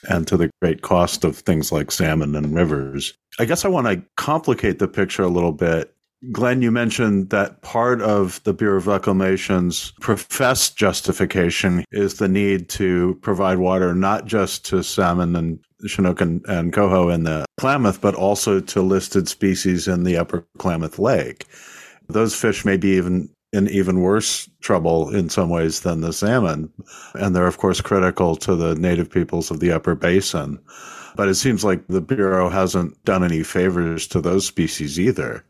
and 0.10 0.28
to 0.28 0.38
the 0.38 0.50
great 0.62 0.82
cost 0.82 1.24
of 1.24 1.38
things 1.38 1.72
like 1.72 1.92
salmon 1.92 2.36
and 2.36 2.56
rivers. 2.56 3.14
I 3.40 3.46
guess 3.46 3.66
I 3.66 3.70
want 3.70 3.88
to 3.88 4.04
complicate 4.18 4.80
the 4.80 4.88
picture 4.88 5.24
a 5.24 5.28
little 5.28 5.52
bit 5.52 5.96
Glenn, 6.32 6.62
you 6.62 6.72
mentioned 6.72 7.30
that 7.30 7.62
part 7.62 8.02
of 8.02 8.42
the 8.44 8.54
Bureau 8.54 8.78
of 8.78 8.88
Reclamation's 8.88 9.92
professed 10.00 10.78
justification 10.78 11.86
is 11.92 12.16
the 12.16 12.28
need 12.28 12.70
to 12.70 13.20
provide 13.22 13.58
water 13.58 13.94
not 13.94 14.26
just 14.26 14.66
to 14.66 14.84
salmon 14.84 15.36
and 15.36 15.60
Chinook 15.86 16.22
and, 16.22 16.44
and 16.48 16.74
coho 16.74 17.10
in 17.10 17.24
the 17.24 17.46
Klamath, 17.58 18.02
but 18.02 18.16
also 18.16 18.60
to 18.60 18.82
listed 18.82 19.28
species 19.28 19.88
in 19.88 20.04
the 20.04 20.18
upper 20.18 20.46
Klamath 20.58 20.98
Lake. 20.98 21.46
Those 22.08 22.34
fish 22.34 22.66
may 22.66 22.78
be 22.78 22.90
even 22.90 23.30
in 23.56 23.70
even 23.70 24.02
worse 24.02 24.50
trouble 24.60 25.14
in 25.16 25.30
some 25.30 25.50
ways 25.50 25.82
than 25.82 26.02
the 26.02 26.14
salmon. 26.14 26.72
And 27.14 27.36
they're, 27.36 27.48
of 27.48 27.58
course, 27.58 27.82
critical 27.82 28.36
to 28.38 28.56
the 28.56 28.76
native 28.76 29.10
peoples 29.10 29.50
of 29.50 29.60
the 29.60 29.72
upper 29.72 29.96
basin. 29.96 30.60
But 31.16 31.30
it 31.30 31.36
seems 31.36 31.64
like 31.64 31.88
the 31.88 32.02
Bureau 32.02 32.50
hasn't 32.50 33.04
done 33.06 33.24
any 33.24 33.44
favors 33.44 34.08
to 34.08 34.20
those 34.20 34.46
species 34.46 35.00
either 35.00 35.46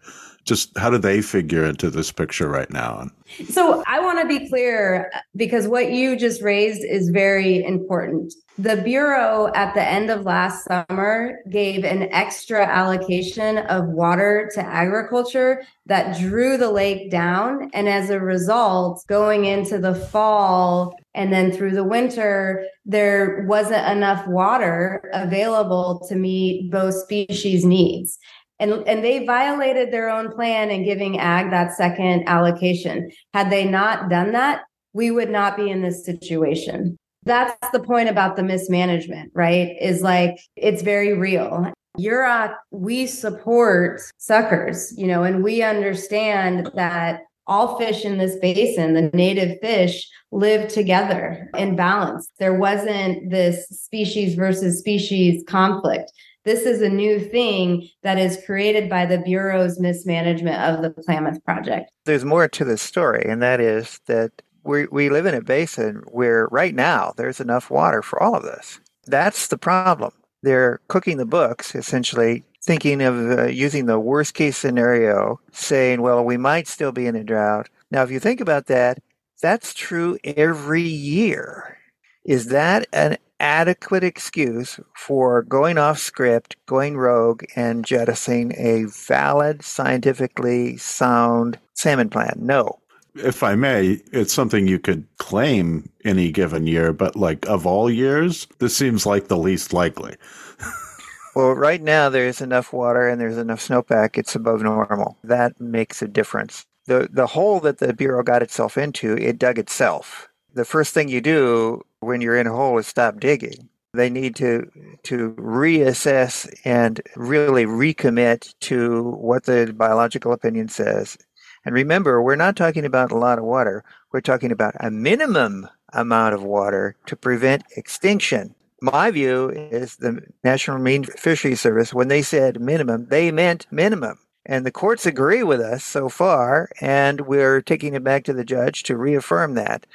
just 0.46 0.78
how 0.78 0.92
do 0.92 0.98
they 0.98 1.22
figure 1.22 1.66
into 1.66 1.90
this 1.90 2.12
picture 2.12 2.48
right 2.48 2.70
now? 2.70 3.10
So 3.50 3.84
want 4.16 4.30
to 4.30 4.40
be 4.40 4.48
clear 4.48 5.12
because 5.36 5.68
what 5.68 5.92
you 5.92 6.16
just 6.16 6.42
raised 6.42 6.84
is 6.84 7.10
very 7.10 7.64
important. 7.64 8.34
The 8.58 8.78
Bureau 8.78 9.52
at 9.54 9.74
the 9.74 9.84
end 9.84 10.10
of 10.10 10.24
last 10.24 10.66
summer 10.66 11.40
gave 11.50 11.84
an 11.84 12.04
extra 12.14 12.66
allocation 12.66 13.58
of 13.58 13.88
water 13.88 14.50
to 14.54 14.62
agriculture 14.62 15.64
that 15.88 16.18
drew 16.18 16.56
the 16.56 16.72
lake 16.72 17.12
down. 17.12 17.70
And 17.74 17.90
as 17.90 18.10
a 18.10 18.20
result, 18.20 19.04
going 19.08 19.44
into 19.44 19.78
the 19.78 19.96
fall 19.96 20.96
and 21.14 21.34
then 21.34 21.52
through 21.52 21.72
the 21.72 21.84
winter, 21.84 22.66
there 22.86 23.46
wasn't 23.48 23.86
enough 23.88 24.26
water 24.28 25.10
available 25.14 26.06
to 26.08 26.16
meet 26.16 26.72
both 26.72 26.94
species 26.94 27.66
needs 27.66 28.18
and 28.60 28.72
and 28.88 29.04
they 29.04 29.26
violated 29.26 29.92
their 29.92 30.10
own 30.10 30.32
plan 30.32 30.70
in 30.70 30.84
giving 30.84 31.20
ag 31.20 31.52
that 31.52 31.74
second 31.74 32.28
allocation 32.28 33.12
had 33.34 33.50
they 33.50 33.66
not 33.66 34.10
done 34.10 34.32
that 34.32 34.64
we 34.94 35.12
would 35.12 35.30
not 35.30 35.58
be 35.58 35.70
in 35.70 35.82
this 35.82 36.06
situation 36.06 36.98
that's 37.24 37.72
the 37.72 37.80
point 37.80 38.10
about 38.10 38.36
the 38.36 38.44
mismanagement 38.44 39.32
right 39.34 39.76
is 39.82 40.02
like 40.02 40.38
it's 40.56 40.82
very 40.82 41.14
real 41.14 41.72
Yurok, 41.98 42.56
we 42.72 43.08
support 43.08 44.02
suckers, 44.18 44.94
you 44.98 45.08
know, 45.08 45.24
and 45.24 45.44
we 45.44 45.64
understand 45.64 46.70
that 46.76 47.22
all 47.48 47.78
fish 47.78 48.06
in 48.06 48.18
this 48.18 48.36
basin, 48.38 48.94
the 48.94 49.10
native 49.14 49.60
fish, 49.62 50.08
live 50.32 50.68
together 50.68 51.50
in 51.58 51.76
balance. 51.76 52.30
There 52.40 52.56
wasn't 52.56 53.30
this 53.30 53.68
species 53.70 54.36
versus 54.36 54.80
species 54.80 55.44
conflict. 55.48 56.12
This 56.46 56.68
is 56.68 56.82
a 56.82 56.90
new 56.90 57.20
thing 57.20 57.90
that 58.04 58.20
is 58.20 58.40
created 58.46 58.88
by 58.88 59.08
the 59.08 59.18
Bureau's 59.18 59.80
mismanagement 59.80 60.62
of 60.62 60.84
the 60.84 61.02
Klamath 61.02 61.44
Project. 61.44 61.92
There's 62.06 62.24
more 62.24 62.48
to 62.48 62.64
the 62.64 62.78
story, 62.78 63.26
and 63.28 63.42
that 63.42 63.60
is 63.60 64.00
that 64.06 64.44
we, 64.64 64.86
we 64.88 65.10
live 65.10 65.26
in 65.26 65.34
a 65.34 65.42
basin 65.42 66.04
where 66.08 66.48
right 66.52 66.76
now 66.76 67.14
there's 67.18 67.40
enough 67.40 67.72
water 67.72 68.04
for 68.04 68.22
all 68.22 68.36
of 68.36 68.44
this. 68.44 68.80
That's 69.08 69.48
the 69.48 69.58
problem. 69.58 70.12
They're 70.44 70.82
cooking 70.88 71.18
the 71.18 71.26
books, 71.26 71.74
essentially 71.74 72.44
thinking 72.62 73.02
of 73.02 73.40
uh, 73.40 73.46
using 73.46 73.88
the 73.88 74.00
worst 74.00 74.36
case 74.36 74.58
scenario, 74.58 75.40
saying, 75.52 76.04
well, 76.04 76.24
we 76.24 76.38
might 76.38 76.68
still 76.68 76.92
be 76.92 77.08
in 77.08 77.16
a 77.16 77.24
drought. 77.24 77.70
Now, 77.90 78.04
if 78.04 78.12
you 78.12 78.20
think 78.20 78.40
about 78.40 78.68
that, 78.68 79.00
that's 79.42 79.74
true 79.74 80.20
every 80.24 80.84
year. 80.84 81.80
Is 82.24 82.48
that 82.48 82.88
an 82.94 83.18
adequate 83.40 84.04
excuse 84.04 84.80
for 84.96 85.44
going 85.44 85.78
off 85.78 86.00
script, 86.00 86.56
going 86.66 86.98
rogue, 86.98 87.44
and 87.56 87.86
jettisoning 87.86 88.54
a 88.58 88.86
valid, 88.86 89.64
scientifically 89.64 90.78
sound 90.78 91.60
salmon 91.74 92.10
plan? 92.10 92.36
No. 92.40 92.80
If 93.16 93.44
I 93.44 93.56
may, 93.56 94.02
it's 94.12 94.34
something 94.34 94.68
you 94.68 94.80
could 94.80 95.06
claim 95.18 95.90
any 96.04 96.32
given 96.32 96.68
year, 96.68 96.92
but 96.92 97.16
like 97.16 97.48
of 97.48 97.66
all 97.66 97.90
years, 97.90 98.46
this 98.60 98.76
seems 98.76 99.06
like 99.06 99.28
the 99.28 99.38
least 99.38 99.72
likely. 99.72 100.16
well, 101.36 101.54
right 101.54 101.82
now 101.82 102.10
there's 102.10 102.42
enough 102.42 102.74
water 102.74 103.08
and 103.08 103.22
there's 103.22 103.38
enough 103.38 103.66
snowpack, 103.66 104.18
it's 104.18 104.36
above 104.36 104.62
normal. 104.62 105.18
That 105.24 105.60
makes 105.62 106.02
a 106.02 106.08
difference. 106.08 106.66
The, 106.88 107.10
the 107.12 107.28
hole 107.28 107.62
that 107.62 107.80
the 107.80 107.94
Bureau 107.94 108.22
got 108.22 108.44
itself 108.44 108.78
into, 108.78 109.18
it 109.18 109.40
dug 109.40 109.58
itself. 109.58 110.28
The 110.56 110.66
first 110.66 110.94
thing 110.94 111.10
you 111.10 111.20
do 111.20 111.82
when 112.00 112.22
you're 112.22 112.38
in 112.38 112.48
a 112.48 112.54
hole 112.54 112.78
is 112.78 112.88
stop 112.88 113.20
digging. 113.20 113.70
They 113.94 114.10
need 114.10 114.36
to 114.38 114.70
to 115.04 115.32
reassess 115.38 116.50
and 116.66 117.02
really 117.16 117.66
recommit 117.66 118.54
to 118.62 119.12
what 119.12 119.44
the 119.44 119.74
biological 119.76 120.32
opinion 120.32 120.70
says. 120.70 121.18
And 121.66 121.76
remember, 121.76 122.22
we're 122.22 122.36
not 122.38 122.56
talking 122.56 122.86
about 122.86 123.12
a 123.12 123.18
lot 123.18 123.38
of 123.38 123.44
water. 123.44 123.84
We're 124.14 124.22
talking 124.22 124.52
about 124.52 124.76
a 124.80 124.90
minimum 124.90 125.68
amount 125.94 126.36
of 126.36 126.44
water 126.44 126.96
to 127.08 127.16
prevent 127.16 127.64
extinction. 127.76 128.56
My 128.82 129.12
view 129.12 129.50
is 129.50 129.98
the 129.98 130.22
National 130.44 130.78
Marine 130.78 131.04
Fisheries 131.04 131.62
Service, 131.62 131.94
when 131.94 132.08
they 132.08 132.22
said 132.22 132.62
minimum, 132.62 133.08
they 133.10 133.32
meant 133.32 133.68
minimum. 133.72 134.20
And 134.46 134.66
the 134.66 134.72
courts 134.72 135.08
agree 135.08 135.42
with 135.42 135.60
us 135.60 135.84
so 135.84 136.08
far, 136.08 136.70
and 136.80 137.22
we're 137.22 137.62
taking 137.62 137.96
it 137.96 138.04
back 138.04 138.24
to 138.26 138.34
the 138.34 138.44
judge 138.44 138.84
to 138.84 138.96
reaffirm 138.96 139.56
that. 139.56 139.88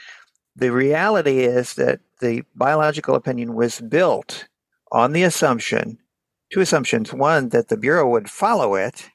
The 0.57 0.71
reality 0.71 1.41
is 1.41 1.75
that 1.75 2.01
the 2.21 2.43
biological 2.55 3.15
opinion 3.15 3.55
was 3.55 3.81
built 3.81 4.47
on 4.93 5.13
the 5.13 5.23
assumption, 5.23 5.99
two 6.53 6.61
assumptions. 6.61 7.13
One, 7.13 7.51
that 7.51 7.69
the 7.69 7.77
Bureau 7.77 8.09
would 8.09 8.29
follow 8.29 8.75
it, 8.75 9.09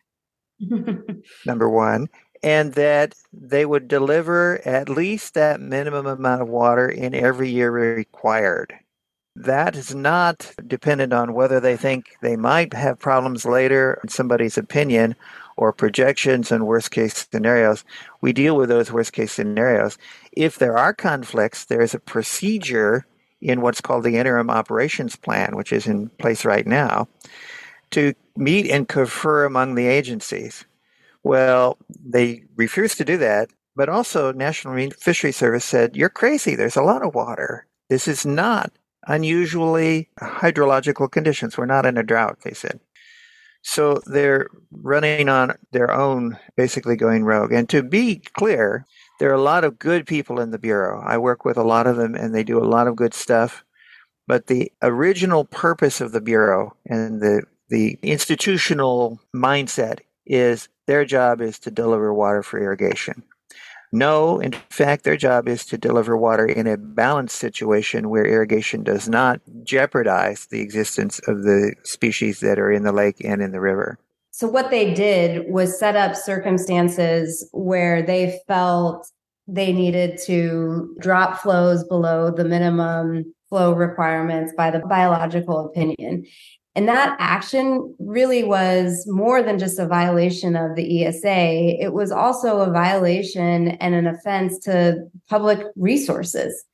number 1.45 1.69
one, 1.69 2.07
and 2.41 2.73
that 2.73 3.15
they 3.33 3.65
would 3.65 3.87
deliver 3.87 4.61
at 4.65 4.89
least 4.89 5.33
that 5.33 5.59
minimum 5.59 6.05
amount 6.05 6.41
of 6.41 6.47
water 6.47 6.87
in 6.87 7.13
every 7.13 7.49
year 7.49 7.71
required. 7.71 8.73
That 9.35 9.75
is 9.75 9.93
not 9.93 10.53
dependent 10.65 11.11
on 11.11 11.33
whether 11.33 11.59
they 11.59 11.75
think 11.75 12.15
they 12.21 12.37
might 12.37 12.73
have 12.73 12.99
problems 12.99 13.45
later, 13.45 13.99
in 14.01 14.09
somebody's 14.09 14.57
opinion, 14.57 15.15
or 15.57 15.73
projections 15.73 16.51
and 16.51 16.67
worst 16.67 16.91
case 16.91 17.27
scenarios. 17.31 17.83
We 18.21 18.31
deal 18.31 18.55
with 18.55 18.69
those 18.69 18.91
worst 18.91 19.11
case 19.11 19.33
scenarios. 19.33 19.97
If 20.35 20.57
there 20.57 20.77
are 20.77 20.93
conflicts, 20.93 21.65
there 21.65 21.81
is 21.81 21.93
a 21.93 21.99
procedure 21.99 23.05
in 23.41 23.61
what's 23.61 23.81
called 23.81 24.03
the 24.03 24.17
interim 24.17 24.49
operations 24.49 25.15
plan, 25.15 25.55
which 25.55 25.71
is 25.71 25.87
in 25.87 26.09
place 26.09 26.45
right 26.45 26.65
now, 26.65 27.07
to 27.91 28.13
meet 28.35 28.69
and 28.69 28.87
confer 28.87 29.45
among 29.45 29.75
the 29.75 29.87
agencies. 29.87 30.65
Well, 31.23 31.77
they 31.89 32.43
refused 32.55 32.97
to 32.97 33.05
do 33.05 33.17
that, 33.17 33.49
but 33.75 33.89
also 33.89 34.31
National 34.31 34.73
Marine 34.73 34.91
Fishery 34.91 35.31
Service 35.31 35.65
said, 35.65 35.95
You're 35.95 36.09
crazy. 36.09 36.55
There's 36.55 36.75
a 36.75 36.83
lot 36.83 37.03
of 37.03 37.15
water. 37.15 37.67
This 37.89 38.07
is 38.07 38.25
not 38.25 38.71
unusually 39.07 40.09
hydrological 40.19 41.11
conditions. 41.11 41.57
We're 41.57 41.65
not 41.65 41.85
in 41.85 41.97
a 41.97 42.03
drought, 42.03 42.39
they 42.43 42.53
said. 42.53 42.79
So 43.67 43.99
they're 44.05 44.47
running 44.71 45.27
on 45.27 45.57
their 45.71 45.91
own, 45.91 46.37
basically 46.55 46.95
going 46.95 47.23
rogue. 47.23 47.51
And 47.51 47.67
to 47.69 47.81
be 47.81 48.17
clear, 48.17 48.85
there 49.19 49.31
are 49.31 49.33
a 49.33 49.41
lot 49.41 49.63
of 49.63 49.79
good 49.79 50.05
people 50.05 50.39
in 50.39 50.51
the 50.51 50.59
Bureau. 50.59 51.01
I 51.03 51.17
work 51.17 51.45
with 51.45 51.57
a 51.57 51.63
lot 51.63 51.87
of 51.87 51.97
them 51.97 52.13
and 52.13 52.33
they 52.33 52.43
do 52.43 52.63
a 52.63 52.63
lot 52.63 52.87
of 52.87 52.95
good 52.95 53.15
stuff. 53.15 53.65
But 54.27 54.45
the 54.45 54.71
original 54.83 55.45
purpose 55.45 55.99
of 55.99 56.11
the 56.11 56.21
Bureau 56.21 56.77
and 56.85 57.19
the, 57.19 57.41
the 57.69 57.97
institutional 58.03 59.19
mindset 59.35 60.01
is 60.27 60.69
their 60.85 61.03
job 61.03 61.41
is 61.41 61.57
to 61.59 61.71
deliver 61.71 62.13
water 62.13 62.43
for 62.43 62.59
irrigation. 62.59 63.23
No, 63.91 64.39
in 64.39 64.51
fact, 64.69 65.03
their 65.03 65.17
job 65.17 65.47
is 65.47 65.65
to 65.67 65.77
deliver 65.77 66.17
water 66.17 66.45
in 66.45 66.67
a 66.67 66.77
balanced 66.77 67.37
situation 67.37 68.09
where 68.09 68.25
irrigation 68.25 68.83
does 68.83 69.07
not 69.07 69.39
jeopardize 69.63 70.47
the 70.47 70.61
existence 70.61 71.19
of 71.27 71.43
the 71.43 71.73
species 71.83 72.39
that 72.41 72.59
are 72.59 72.71
in 72.71 72.83
the 72.83 72.91
lake 72.91 73.17
and 73.23 73.41
in 73.41 73.51
the 73.51 73.61
river. 73.61 73.97
So, 74.31 74.47
what 74.47 74.69
they 74.69 74.93
did 74.93 75.49
was 75.49 75.79
set 75.79 75.95
up 75.95 76.15
circumstances 76.15 77.47
where 77.53 78.01
they 78.01 78.39
felt 78.47 79.09
they 79.47 79.71
needed 79.71 80.19
to 80.25 80.93
drop 80.99 81.39
flows 81.39 81.83
below 81.85 82.31
the 82.31 82.43
minimum 82.43 83.33
flow 83.49 83.71
requirements 83.73 84.51
by 84.57 84.71
the 84.71 84.79
biological 84.79 85.65
opinion. 85.65 86.25
And 86.75 86.89
that 86.89 87.15
action 87.19 87.95
really 87.99 88.43
was 88.43 89.07
more 89.07 89.41
than 89.41 89.57
just 89.57 89.79
a 89.79 89.87
violation 89.87 90.57
of 90.57 90.75
the 90.75 91.05
ESA. 91.05 91.81
It 91.81 91.93
was 91.93 92.11
also 92.11 92.59
a 92.59 92.71
violation 92.71 93.69
and 93.69 93.95
an 93.95 94.07
offense 94.07 94.59
to 94.65 95.07
public 95.29 95.65
resources 95.77 96.65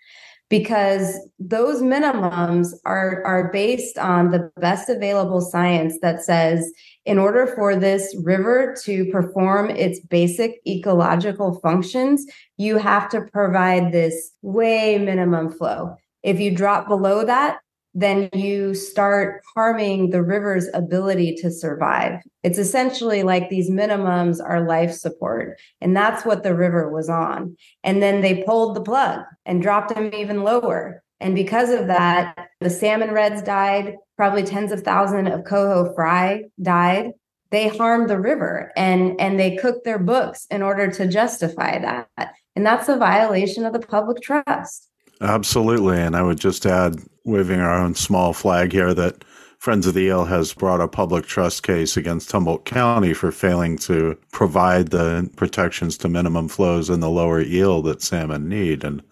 because 0.50 1.18
those 1.40 1.82
minimums 1.82 2.74
are, 2.84 3.24
are 3.26 3.52
based 3.54 3.98
on 3.98 4.32
the 4.32 4.52
best 4.60 4.90
available 4.90 5.40
science 5.40 5.98
that 6.02 6.24
says 6.24 6.70
in 7.06 7.18
order 7.18 7.48
for 7.56 7.76
this 7.76 8.14
river 8.22 8.76
to 8.84 9.06
perform 9.12 9.70
its 9.70 10.02
basic 10.02 10.60
ecological 10.68 11.60
functions, 11.62 12.26
you 12.58 12.78
have 12.78 13.08
to 13.10 13.22
provide 13.32 13.92
this 13.92 14.34
way 14.42 14.98
minimum 14.98 15.52
flow. 15.54 15.96
If 16.22 16.40
you 16.40 16.54
drop 16.54 16.88
below 16.88 17.26
that, 17.26 17.60
then 17.94 18.30
you 18.34 18.74
start 18.74 19.44
harming 19.54 20.10
the 20.10 20.24
river's 20.24 20.68
ability 20.74 21.36
to 21.36 21.52
survive. 21.52 22.22
It's 22.44 22.58
essentially 22.58 23.24
like 23.24 23.50
these 23.50 23.70
minimums 23.70 24.38
are 24.44 24.66
life 24.66 24.94
support. 24.94 25.60
And 25.82 25.96
that's 25.96 26.26
what 26.26 26.44
the 26.44 26.56
river 26.56 26.90
was 26.90 27.10
on. 27.10 27.58
And 27.84 28.02
then 28.02 28.22
they 28.22 28.44
pulled 28.44 28.76
the 28.76 28.82
plug 28.82 29.22
and 29.46 29.62
dropped 29.62 29.94
them 29.94 30.14
even 30.14 30.44
lower. 30.44 31.04
And 31.20 31.36
because 31.36 31.70
of 31.70 31.88
that, 31.88 32.48
the 32.62 32.70
salmon 32.70 33.12
redds 33.12 33.42
died, 33.42 33.96
probably 34.18 34.44
tens 34.44 34.72
of 34.72 34.82
thousands 34.82 35.30
of 35.30 35.44
coho 35.44 35.94
fry 35.94 36.46
died. 36.62 37.12
They 37.52 37.68
harmed 37.68 38.10
the 38.10 38.20
river 38.20 38.72
and, 38.78 39.20
and 39.20 39.38
they 39.38 39.58
cooked 39.58 39.84
their 39.84 40.00
books 40.00 40.48
in 40.50 40.62
order 40.62 40.90
to 40.90 41.08
justify 41.08 41.80
that. 41.80 42.34
And 42.56 42.66
that's 42.66 42.88
a 42.88 42.98
violation 42.98 43.66
of 43.66 43.74
the 43.74 43.80
public 43.80 44.22
trust. 44.22 44.88
Absolutely. 45.20 46.00
And 46.00 46.16
I 46.16 46.22
would 46.24 46.40
just 46.40 46.66
add, 46.66 46.96
waving 47.24 47.60
our 47.60 47.74
own 47.74 47.96
small 47.96 48.34
flag 48.34 48.72
here, 48.72 48.94
that 48.94 49.24
Friends 49.62 49.86
of 49.86 49.94
the 49.94 50.02
Eel 50.02 50.26
has 50.26 50.56
brought 50.56 50.82
a 50.82 50.88
public 50.88 51.28
trust 51.28 51.62
case 51.62 51.96
against 51.96 52.32
Humboldt 52.32 52.66
County 52.66 53.14
for 53.14 53.32
failing 53.32 53.78
to 53.80 54.18
provide 54.32 54.88
the 54.88 55.30
protections 55.36 55.98
to 56.00 56.10
minimum 56.10 56.48
flows 56.48 56.90
in 56.90 57.00
the 57.00 57.12
lower 57.12 57.42
eel 57.42 57.84
that 57.84 58.02
salmon 58.02 58.50
need. 58.50 58.84
And 58.84 59.04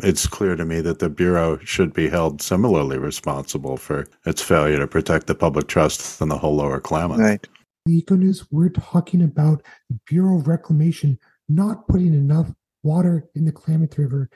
it's 0.00 0.26
clear 0.26 0.56
to 0.56 0.64
me 0.64 0.80
that 0.80 0.98
the 0.98 1.08
Bureau 1.08 1.58
should 1.58 1.92
be 1.92 2.08
held 2.08 2.42
similarly 2.42 2.98
responsible 2.98 3.76
for 3.76 4.08
its 4.26 4.42
failure 4.42 4.78
to 4.78 4.88
protect 4.88 5.28
the 5.28 5.36
public 5.36 5.68
trust 5.68 6.20
in 6.20 6.28
the 6.28 6.38
whole 6.38 6.56
lower 6.56 6.80
Klamath. 6.80 7.20
Right. 7.20 7.46
The 7.86 7.98
Eco 7.98 8.16
News, 8.16 8.44
we're 8.50 8.70
talking 8.70 9.22
about 9.22 9.62
the 9.88 10.00
Bureau 10.08 10.38
of 10.38 10.48
Reclamation 10.48 11.16
not 11.48 11.86
putting 11.86 12.12
enough 12.12 12.50
water 12.82 13.28
in 13.36 13.44
the 13.44 13.52
Klamath 13.52 13.96
River 13.98 14.30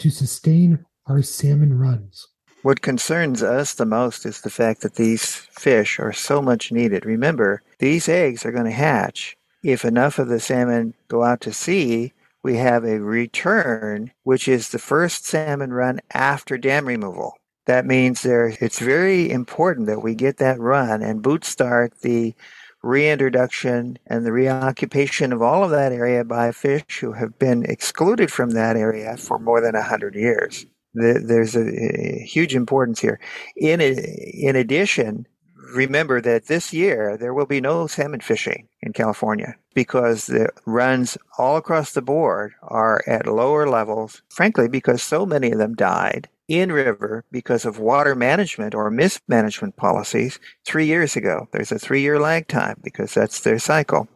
to 0.00 0.10
sustain 0.10 0.84
our 1.06 1.22
salmon 1.22 1.78
runs. 1.78 2.26
What 2.62 2.80
concerns 2.80 3.42
us 3.42 3.74
the 3.74 3.84
most 3.84 4.24
is 4.24 4.40
the 4.40 4.50
fact 4.50 4.82
that 4.82 4.94
these 4.94 5.34
fish 5.34 5.98
are 5.98 6.12
so 6.12 6.40
much 6.40 6.70
needed. 6.70 7.04
Remember, 7.04 7.60
these 7.80 8.08
eggs 8.08 8.46
are 8.46 8.52
going 8.52 8.66
to 8.66 8.70
hatch. 8.70 9.36
If 9.64 9.84
enough 9.84 10.20
of 10.20 10.28
the 10.28 10.38
salmon 10.38 10.94
go 11.08 11.24
out 11.24 11.40
to 11.40 11.52
sea, 11.52 12.12
we 12.44 12.58
have 12.58 12.84
a 12.84 13.00
return, 13.00 14.12
which 14.22 14.46
is 14.46 14.68
the 14.68 14.78
first 14.78 15.26
salmon 15.26 15.72
run 15.72 16.00
after 16.12 16.56
dam 16.56 16.86
removal. 16.86 17.36
That 17.66 17.84
means 17.84 18.22
there 18.22 18.54
it's 18.60 18.78
very 18.78 19.28
important 19.28 19.88
that 19.88 20.02
we 20.02 20.14
get 20.14 20.36
that 20.36 20.60
run 20.60 21.02
and 21.02 21.20
boot 21.20 21.44
start 21.44 22.00
the 22.02 22.32
reintroduction 22.80 23.98
and 24.06 24.24
the 24.24 24.32
reoccupation 24.32 25.32
of 25.32 25.42
all 25.42 25.64
of 25.64 25.70
that 25.72 25.90
area 25.90 26.24
by 26.24 26.52
fish 26.52 27.00
who 27.00 27.12
have 27.12 27.40
been 27.40 27.64
excluded 27.64 28.30
from 28.30 28.50
that 28.50 28.76
area 28.76 29.16
for 29.16 29.40
more 29.40 29.60
than 29.60 29.74
100 29.74 30.14
years. 30.14 30.66
There's 30.94 31.56
a, 31.56 32.22
huge 32.24 32.54
importance 32.54 33.00
here. 33.00 33.18
In, 33.56 33.80
in 33.80 34.56
addition, 34.56 35.26
remember 35.74 36.20
that 36.20 36.46
this 36.46 36.72
year 36.72 37.16
there 37.16 37.34
will 37.34 37.46
be 37.46 37.60
no 37.60 37.86
salmon 37.86 38.20
fishing 38.20 38.68
in 38.82 38.92
California 38.92 39.56
because 39.74 40.26
the 40.26 40.50
runs 40.66 41.16
all 41.38 41.56
across 41.56 41.92
the 41.92 42.02
board 42.02 42.52
are 42.62 43.02
at 43.06 43.26
lower 43.26 43.68
levels, 43.68 44.22
frankly, 44.28 44.68
because 44.68 45.02
so 45.02 45.24
many 45.24 45.50
of 45.50 45.58
them 45.58 45.74
died 45.74 46.28
in 46.48 46.70
river 46.70 47.24
because 47.30 47.64
of 47.64 47.78
water 47.78 48.14
management 48.14 48.74
or 48.74 48.90
mismanagement 48.90 49.76
policies 49.76 50.38
three 50.66 50.86
years 50.86 51.16
ago. 51.16 51.48
There's 51.52 51.72
a 51.72 51.78
three 51.78 52.02
year 52.02 52.20
lag 52.20 52.48
time 52.48 52.78
because 52.82 53.14
that's 53.14 53.40
their 53.40 53.58
cycle. 53.58 54.08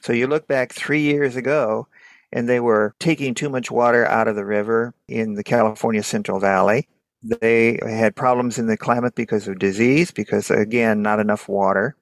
So 0.00 0.12
you 0.12 0.26
look 0.26 0.46
back 0.46 0.72
three 0.72 1.02
years 1.02 1.34
ago, 1.34 1.88
and 2.32 2.48
they 2.48 2.60
were 2.60 2.94
taking 2.98 3.34
too 3.34 3.48
much 3.48 3.70
water 3.70 4.06
out 4.06 4.28
of 4.28 4.36
the 4.36 4.44
river 4.44 4.94
in 5.08 5.34
the 5.34 5.44
California 5.44 6.02
Central 6.02 6.40
Valley. 6.40 6.88
They 7.22 7.78
had 7.82 8.16
problems 8.16 8.58
in 8.58 8.66
the 8.66 8.76
Klamath 8.76 9.14
because 9.14 9.46
of 9.46 9.58
disease, 9.58 10.10
because 10.10 10.50
again, 10.50 11.02
not 11.02 11.20
enough 11.20 11.48
water. 11.48 11.94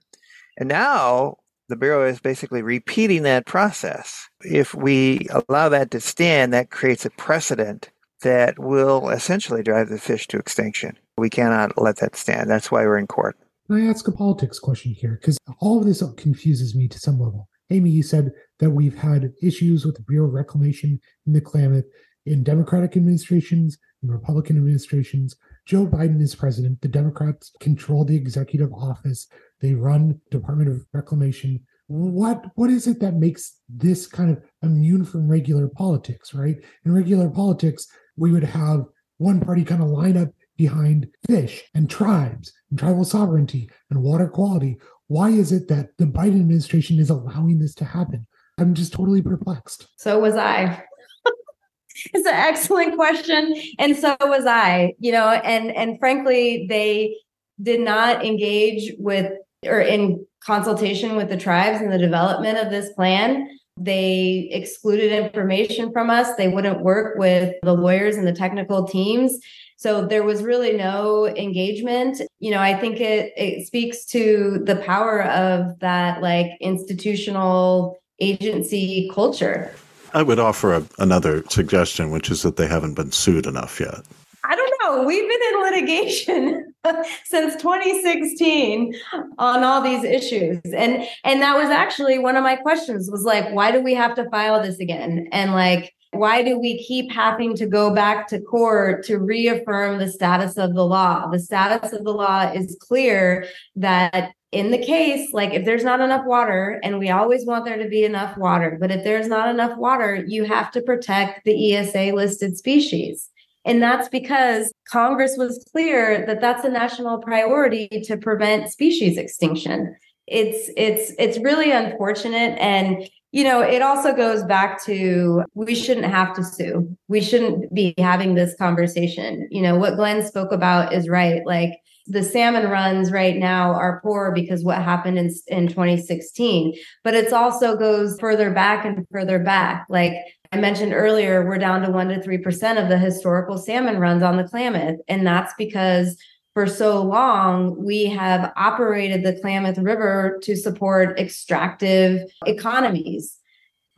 And 0.56 0.68
now 0.68 1.36
the 1.68 1.76
Bureau 1.76 2.06
is 2.06 2.20
basically 2.20 2.62
repeating 2.62 3.22
that 3.22 3.46
process. 3.46 4.28
If 4.42 4.74
we 4.74 5.26
allow 5.48 5.68
that 5.68 5.90
to 5.92 6.00
stand, 6.00 6.52
that 6.52 6.70
creates 6.70 7.04
a 7.04 7.10
precedent 7.10 7.90
that 8.22 8.58
will 8.58 9.08
essentially 9.10 9.62
drive 9.62 9.88
the 9.88 9.98
fish 9.98 10.26
to 10.28 10.38
extinction. 10.38 10.98
We 11.16 11.30
cannot 11.30 11.80
let 11.80 11.96
that 11.98 12.16
stand. 12.16 12.50
That's 12.50 12.70
why 12.70 12.84
we're 12.84 12.98
in 12.98 13.06
court. 13.06 13.36
Can 13.66 13.76
I 13.76 13.88
ask 13.88 14.08
a 14.08 14.12
politics 14.12 14.58
question 14.58 14.92
here? 14.92 15.18
Because 15.20 15.38
all 15.60 15.78
of 15.78 15.86
this 15.86 16.02
confuses 16.16 16.74
me 16.74 16.88
to 16.88 16.98
some 16.98 17.20
level. 17.20 17.48
Amy, 17.70 17.90
you 17.90 18.02
said 18.02 18.32
that 18.58 18.70
we've 18.70 18.98
had 18.98 19.32
issues 19.42 19.84
with 19.84 19.96
the 19.96 20.02
Bureau 20.02 20.28
of 20.28 20.34
Reclamation 20.34 21.00
in 21.26 21.32
the 21.32 21.40
Klamath 21.40 21.84
in 22.26 22.42
Democratic 22.42 22.96
administrations 22.96 23.78
and 24.02 24.12
Republican 24.12 24.56
administrations. 24.56 25.36
Joe 25.66 25.86
Biden 25.86 26.20
is 26.20 26.34
president. 26.34 26.80
The 26.80 26.88
Democrats 26.88 27.52
control 27.60 28.04
the 28.04 28.16
executive 28.16 28.72
office. 28.72 29.28
They 29.60 29.74
run 29.74 30.20
Department 30.30 30.70
of 30.70 30.86
Reclamation. 30.92 31.60
What 31.86 32.46
what 32.54 32.70
is 32.70 32.86
it 32.86 33.00
that 33.00 33.14
makes 33.14 33.56
this 33.68 34.06
kind 34.06 34.30
of 34.30 34.42
immune 34.62 35.04
from 35.04 35.28
regular 35.28 35.68
politics, 35.68 36.34
right? 36.34 36.56
In 36.84 36.94
regular 36.94 37.28
politics, 37.28 37.86
we 38.16 38.32
would 38.32 38.44
have 38.44 38.84
one 39.18 39.40
party 39.40 39.64
kind 39.64 39.82
of 39.82 39.88
line 39.88 40.16
up 40.16 40.28
behind 40.56 41.08
fish 41.26 41.62
and 41.74 41.88
tribes 41.88 42.52
and 42.70 42.78
tribal 42.78 43.04
sovereignty 43.04 43.70
and 43.90 44.02
water 44.02 44.28
quality. 44.28 44.78
Why 45.10 45.30
is 45.30 45.50
it 45.50 45.66
that 45.66 45.98
the 45.98 46.04
Biden 46.04 46.38
administration 46.38 47.00
is 47.00 47.10
allowing 47.10 47.58
this 47.58 47.74
to 47.74 47.84
happen? 47.84 48.28
I'm 48.58 48.74
just 48.74 48.92
totally 48.92 49.20
perplexed. 49.20 49.88
So 49.96 50.20
was 50.20 50.36
I. 50.36 50.84
it's 52.14 52.28
an 52.28 52.32
excellent 52.32 52.94
question. 52.94 53.60
And 53.80 53.96
so 53.96 54.16
was 54.20 54.46
I, 54.46 54.94
you 55.00 55.10
know, 55.10 55.26
and 55.26 55.72
and 55.72 55.98
frankly, 55.98 56.66
they 56.68 57.16
did 57.60 57.80
not 57.80 58.24
engage 58.24 58.92
with 59.00 59.32
or 59.66 59.80
in 59.80 60.24
consultation 60.44 61.16
with 61.16 61.28
the 61.28 61.36
tribes 61.36 61.82
in 61.82 61.90
the 61.90 61.98
development 61.98 62.58
of 62.58 62.70
this 62.70 62.92
plan. 62.92 63.48
They 63.76 64.48
excluded 64.52 65.10
information 65.10 65.92
from 65.92 66.08
us. 66.08 66.36
They 66.36 66.46
wouldn't 66.46 66.84
work 66.84 67.18
with 67.18 67.56
the 67.64 67.74
lawyers 67.74 68.14
and 68.14 68.28
the 68.28 68.32
technical 68.32 68.86
teams. 68.86 69.40
So 69.80 70.04
there 70.04 70.24
was 70.24 70.42
really 70.42 70.76
no 70.76 71.26
engagement. 71.26 72.20
You 72.38 72.50
know, 72.50 72.60
I 72.60 72.74
think 72.74 73.00
it 73.00 73.32
it 73.34 73.66
speaks 73.66 74.04
to 74.06 74.60
the 74.62 74.76
power 74.76 75.22
of 75.24 75.78
that 75.78 76.20
like 76.20 76.50
institutional 76.60 77.98
agency 78.20 79.10
culture. 79.14 79.72
I 80.12 80.22
would 80.22 80.38
offer 80.38 80.74
a, 80.74 80.84
another 80.98 81.42
suggestion, 81.48 82.10
which 82.10 82.30
is 82.30 82.42
that 82.42 82.56
they 82.56 82.66
haven't 82.66 82.92
been 82.92 83.10
sued 83.10 83.46
enough 83.46 83.80
yet. 83.80 84.00
I 84.44 84.54
don't 84.54 84.74
know. 84.82 85.04
We've 85.04 85.26
been 85.26 85.54
in 85.54 85.62
litigation 85.62 86.74
since 87.24 87.56
2016 87.56 88.94
on 89.38 89.64
all 89.64 89.80
these 89.80 90.04
issues. 90.04 90.60
And 90.76 91.08
and 91.24 91.40
that 91.40 91.56
was 91.56 91.70
actually 91.70 92.18
one 92.18 92.36
of 92.36 92.42
my 92.42 92.56
questions 92.56 93.10
was 93.10 93.24
like 93.24 93.50
why 93.54 93.72
do 93.72 93.80
we 93.80 93.94
have 93.94 94.14
to 94.16 94.28
file 94.28 94.62
this 94.62 94.78
again? 94.78 95.30
And 95.32 95.52
like 95.52 95.94
why 96.12 96.42
do 96.42 96.58
we 96.58 96.82
keep 96.82 97.12
having 97.12 97.54
to 97.56 97.66
go 97.66 97.94
back 97.94 98.26
to 98.28 98.40
court 98.40 99.04
to 99.04 99.18
reaffirm 99.18 99.98
the 99.98 100.10
status 100.10 100.58
of 100.58 100.74
the 100.74 100.84
law? 100.84 101.28
The 101.28 101.38
status 101.38 101.92
of 101.92 102.04
the 102.04 102.12
law 102.12 102.50
is 102.52 102.76
clear 102.80 103.46
that 103.76 104.32
in 104.50 104.72
the 104.72 104.78
case, 104.78 105.32
like 105.32 105.54
if 105.54 105.64
there's 105.64 105.84
not 105.84 106.00
enough 106.00 106.26
water, 106.26 106.80
and 106.82 106.98
we 106.98 107.10
always 107.10 107.46
want 107.46 107.64
there 107.64 107.78
to 107.78 107.88
be 107.88 108.04
enough 108.04 108.36
water, 108.36 108.76
but 108.80 108.90
if 108.90 109.04
there's 109.04 109.28
not 109.28 109.48
enough 109.48 109.78
water, 109.78 110.24
you 110.26 110.44
have 110.44 110.72
to 110.72 110.82
protect 110.82 111.44
the 111.44 111.74
ESA 111.74 112.12
listed 112.14 112.56
species. 112.58 113.30
And 113.64 113.80
that's 113.80 114.08
because 114.08 114.72
Congress 114.88 115.36
was 115.36 115.64
clear 115.70 116.26
that 116.26 116.40
that's 116.40 116.64
a 116.64 116.70
national 116.70 117.18
priority 117.18 117.88
to 118.04 118.16
prevent 118.16 118.72
species 118.72 119.16
extinction. 119.16 119.94
It's 120.26 120.70
it's 120.76 121.12
it's 121.18 121.38
really 121.38 121.70
unfortunate 121.70 122.56
and 122.58 123.08
you 123.32 123.44
know, 123.44 123.60
it 123.60 123.80
also 123.82 124.14
goes 124.14 124.42
back 124.42 124.82
to 124.84 125.44
we 125.54 125.74
shouldn't 125.74 126.06
have 126.06 126.34
to 126.34 126.44
sue. 126.44 126.96
We 127.08 127.20
shouldn't 127.20 127.72
be 127.72 127.94
having 127.98 128.34
this 128.34 128.56
conversation. 128.56 129.46
You 129.50 129.62
know, 129.62 129.76
what 129.76 129.96
Glenn 129.96 130.26
spoke 130.26 130.50
about 130.52 130.92
is 130.92 131.08
right. 131.08 131.46
Like 131.46 131.74
the 132.06 132.24
salmon 132.24 132.68
runs 132.68 133.12
right 133.12 133.36
now 133.36 133.72
are 133.72 134.00
poor 134.00 134.32
because 134.32 134.64
what 134.64 134.82
happened 134.82 135.18
in, 135.18 135.30
in 135.46 135.68
2016 135.68 136.74
but 137.04 137.14
it's 137.14 137.32
also 137.32 137.76
goes 137.76 138.18
further 138.18 138.50
back 138.50 138.84
and 138.84 139.06
further 139.12 139.38
back 139.38 139.86
like 139.88 140.14
i 140.50 140.58
mentioned 140.58 140.92
earlier 140.92 141.46
we're 141.46 141.58
down 141.58 141.82
to 141.82 141.90
1 141.90 142.08
to 142.08 142.16
3% 142.16 142.82
of 142.82 142.88
the 142.88 142.98
historical 142.98 143.58
salmon 143.58 143.98
runs 143.98 144.22
on 144.22 144.36
the 144.36 144.48
klamath 144.48 144.96
and 145.08 145.26
that's 145.26 145.52
because 145.56 146.16
for 146.60 146.66
so 146.66 147.00
long 147.00 147.74
we 147.82 148.04
have 148.04 148.52
operated 148.54 149.24
the 149.24 149.40
klamath 149.40 149.78
river 149.78 150.38
to 150.42 150.54
support 150.54 151.18
extractive 151.18 152.30
economies 152.44 153.38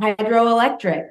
hydroelectric 0.01 1.09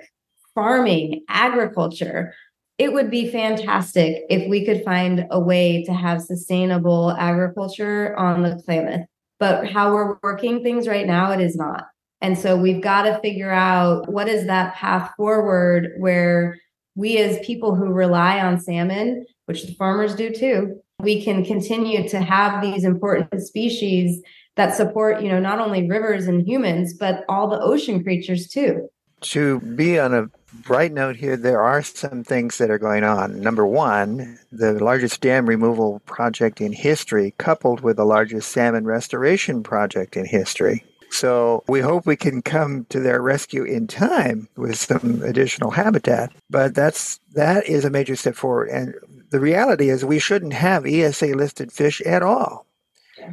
farming 0.56 1.26
agriculture 1.28 2.34
it 2.78 2.94
would 2.94 3.12
be 3.12 3.30
fantastic 3.30 4.24
if 4.30 4.50
we 4.50 4.66
could 4.66 4.82
find 4.86 5.28
a 5.30 5.42
way 5.42 5.84
to 5.84 5.94
have 5.94 6.22
sustainable 6.22 7.12
agriculture 7.12 8.18
on 8.18 8.42
the 8.42 8.60
Klamath. 8.66 9.06
But 9.40 9.70
how 9.70 9.94
we're 9.94 10.18
working 10.24 10.64
things 10.64 10.88
right 10.88 11.06
now, 11.06 11.32
it 11.32 11.40
is 11.40 11.56
not. 11.56 11.86
And 12.22 12.36
so 12.36 12.58
we've 12.58 12.82
got 12.82 13.04
to 13.04 13.20
figure 13.20 13.52
out 13.52 14.12
what 14.12 14.28
is 14.28 14.48
that 14.48 14.74
path 14.74 15.12
forward 15.16 15.90
where 16.00 16.58
we, 16.96 17.20
as 17.20 17.46
people 17.46 17.76
who 17.76 17.86
rely 17.86 18.40
on 18.40 18.60
salmon, 18.60 19.28
which 19.46 19.64
the 19.64 19.76
farmers 19.76 20.16
do 20.16 20.32
too, 20.32 20.82
we 21.02 21.24
can 21.24 21.44
continue 21.44 22.08
to 22.10 22.20
have 22.20 22.62
these 22.62 22.84
important 22.84 23.42
species 23.42 24.22
that 24.56 24.76
support, 24.76 25.22
you 25.22 25.30
know, 25.30 25.40
not 25.40 25.60
only 25.60 25.88
rivers 25.88 26.28
and 26.28 26.48
humans, 26.48 26.94
but 26.94 27.24
all 27.30 27.48
the 27.48 27.60
ocean 27.60 28.04
creatures 28.04 28.48
too. 28.48 28.90
To 29.22 29.60
be 29.62 30.00
on 30.00 30.14
a 30.14 30.30
bright 30.66 30.92
note 30.92 31.16
here, 31.16 31.38
there 31.38 31.62
are 31.62 31.82
some 31.82 32.24
things 32.24 32.58
that 32.58 32.70
are 32.70 32.80
going 32.80 33.04
on. 33.04 33.40
Number 33.40 33.66
one, 33.66 34.40
the 34.52 34.74
largest 34.84 35.22
dam 35.22 35.46
removal 35.46 36.00
project 36.06 36.60
in 36.60 36.74
history, 36.74 37.34
coupled 37.38 37.82
with 37.82 37.98
the 37.98 38.06
largest 38.06 38.52
salmon 38.52 38.86
restoration 38.86 39.64
project 39.64 40.18
in 40.18 40.26
history. 40.26 40.84
So 41.12 41.64
we 41.68 41.82
hope 41.82 42.06
we 42.06 42.16
can 42.16 42.42
come 42.42 42.86
to 42.86 43.00
their 43.00 43.22
rescue 43.22 43.64
in 43.64 43.86
time 43.86 44.48
with 44.56 44.78
some 44.78 45.22
additional 45.24 45.72
habitat. 45.72 46.32
But 46.50 46.74
that's 46.74 47.20
that 47.34 47.68
is 47.68 47.84
a 47.84 47.90
major 47.90 48.16
step 48.16 48.36
forward. 48.36 48.70
And 48.70 48.96
the 49.32 49.40
reality 49.40 49.90
is 49.90 50.06
we 50.06 50.20
shouldn't 50.20 50.54
have 50.54 50.86
ESA 50.86 51.28
listed 51.28 51.72
fish 51.72 52.02
at 52.02 52.22
all. 52.22 52.68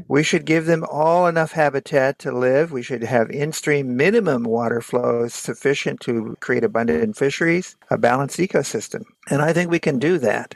We 0.07 0.23
should 0.23 0.45
give 0.45 0.67
them 0.67 0.85
all 0.91 1.27
enough 1.27 1.53
habitat 1.53 2.19
to 2.21 2.33
live. 2.33 2.73
We 2.73 2.83
should 2.83 3.03
have 3.03 3.31
in 3.31 3.53
stream 3.53 3.97
minimum 3.97 4.45
water 4.45 4.81
flows 4.81 5.35
sufficient 5.35 6.01
to 6.01 6.37
create 6.41 6.65
abundant 6.65 7.17
fisheries, 7.17 7.75
a 7.91 7.99
balanced 7.99 8.39
ecosystem. 8.39 9.05
And 9.31 9.43
I 9.43 9.53
think 9.53 9.71
we 9.71 9.79
can 9.79 9.99
do 9.99 10.19
that. 10.19 10.55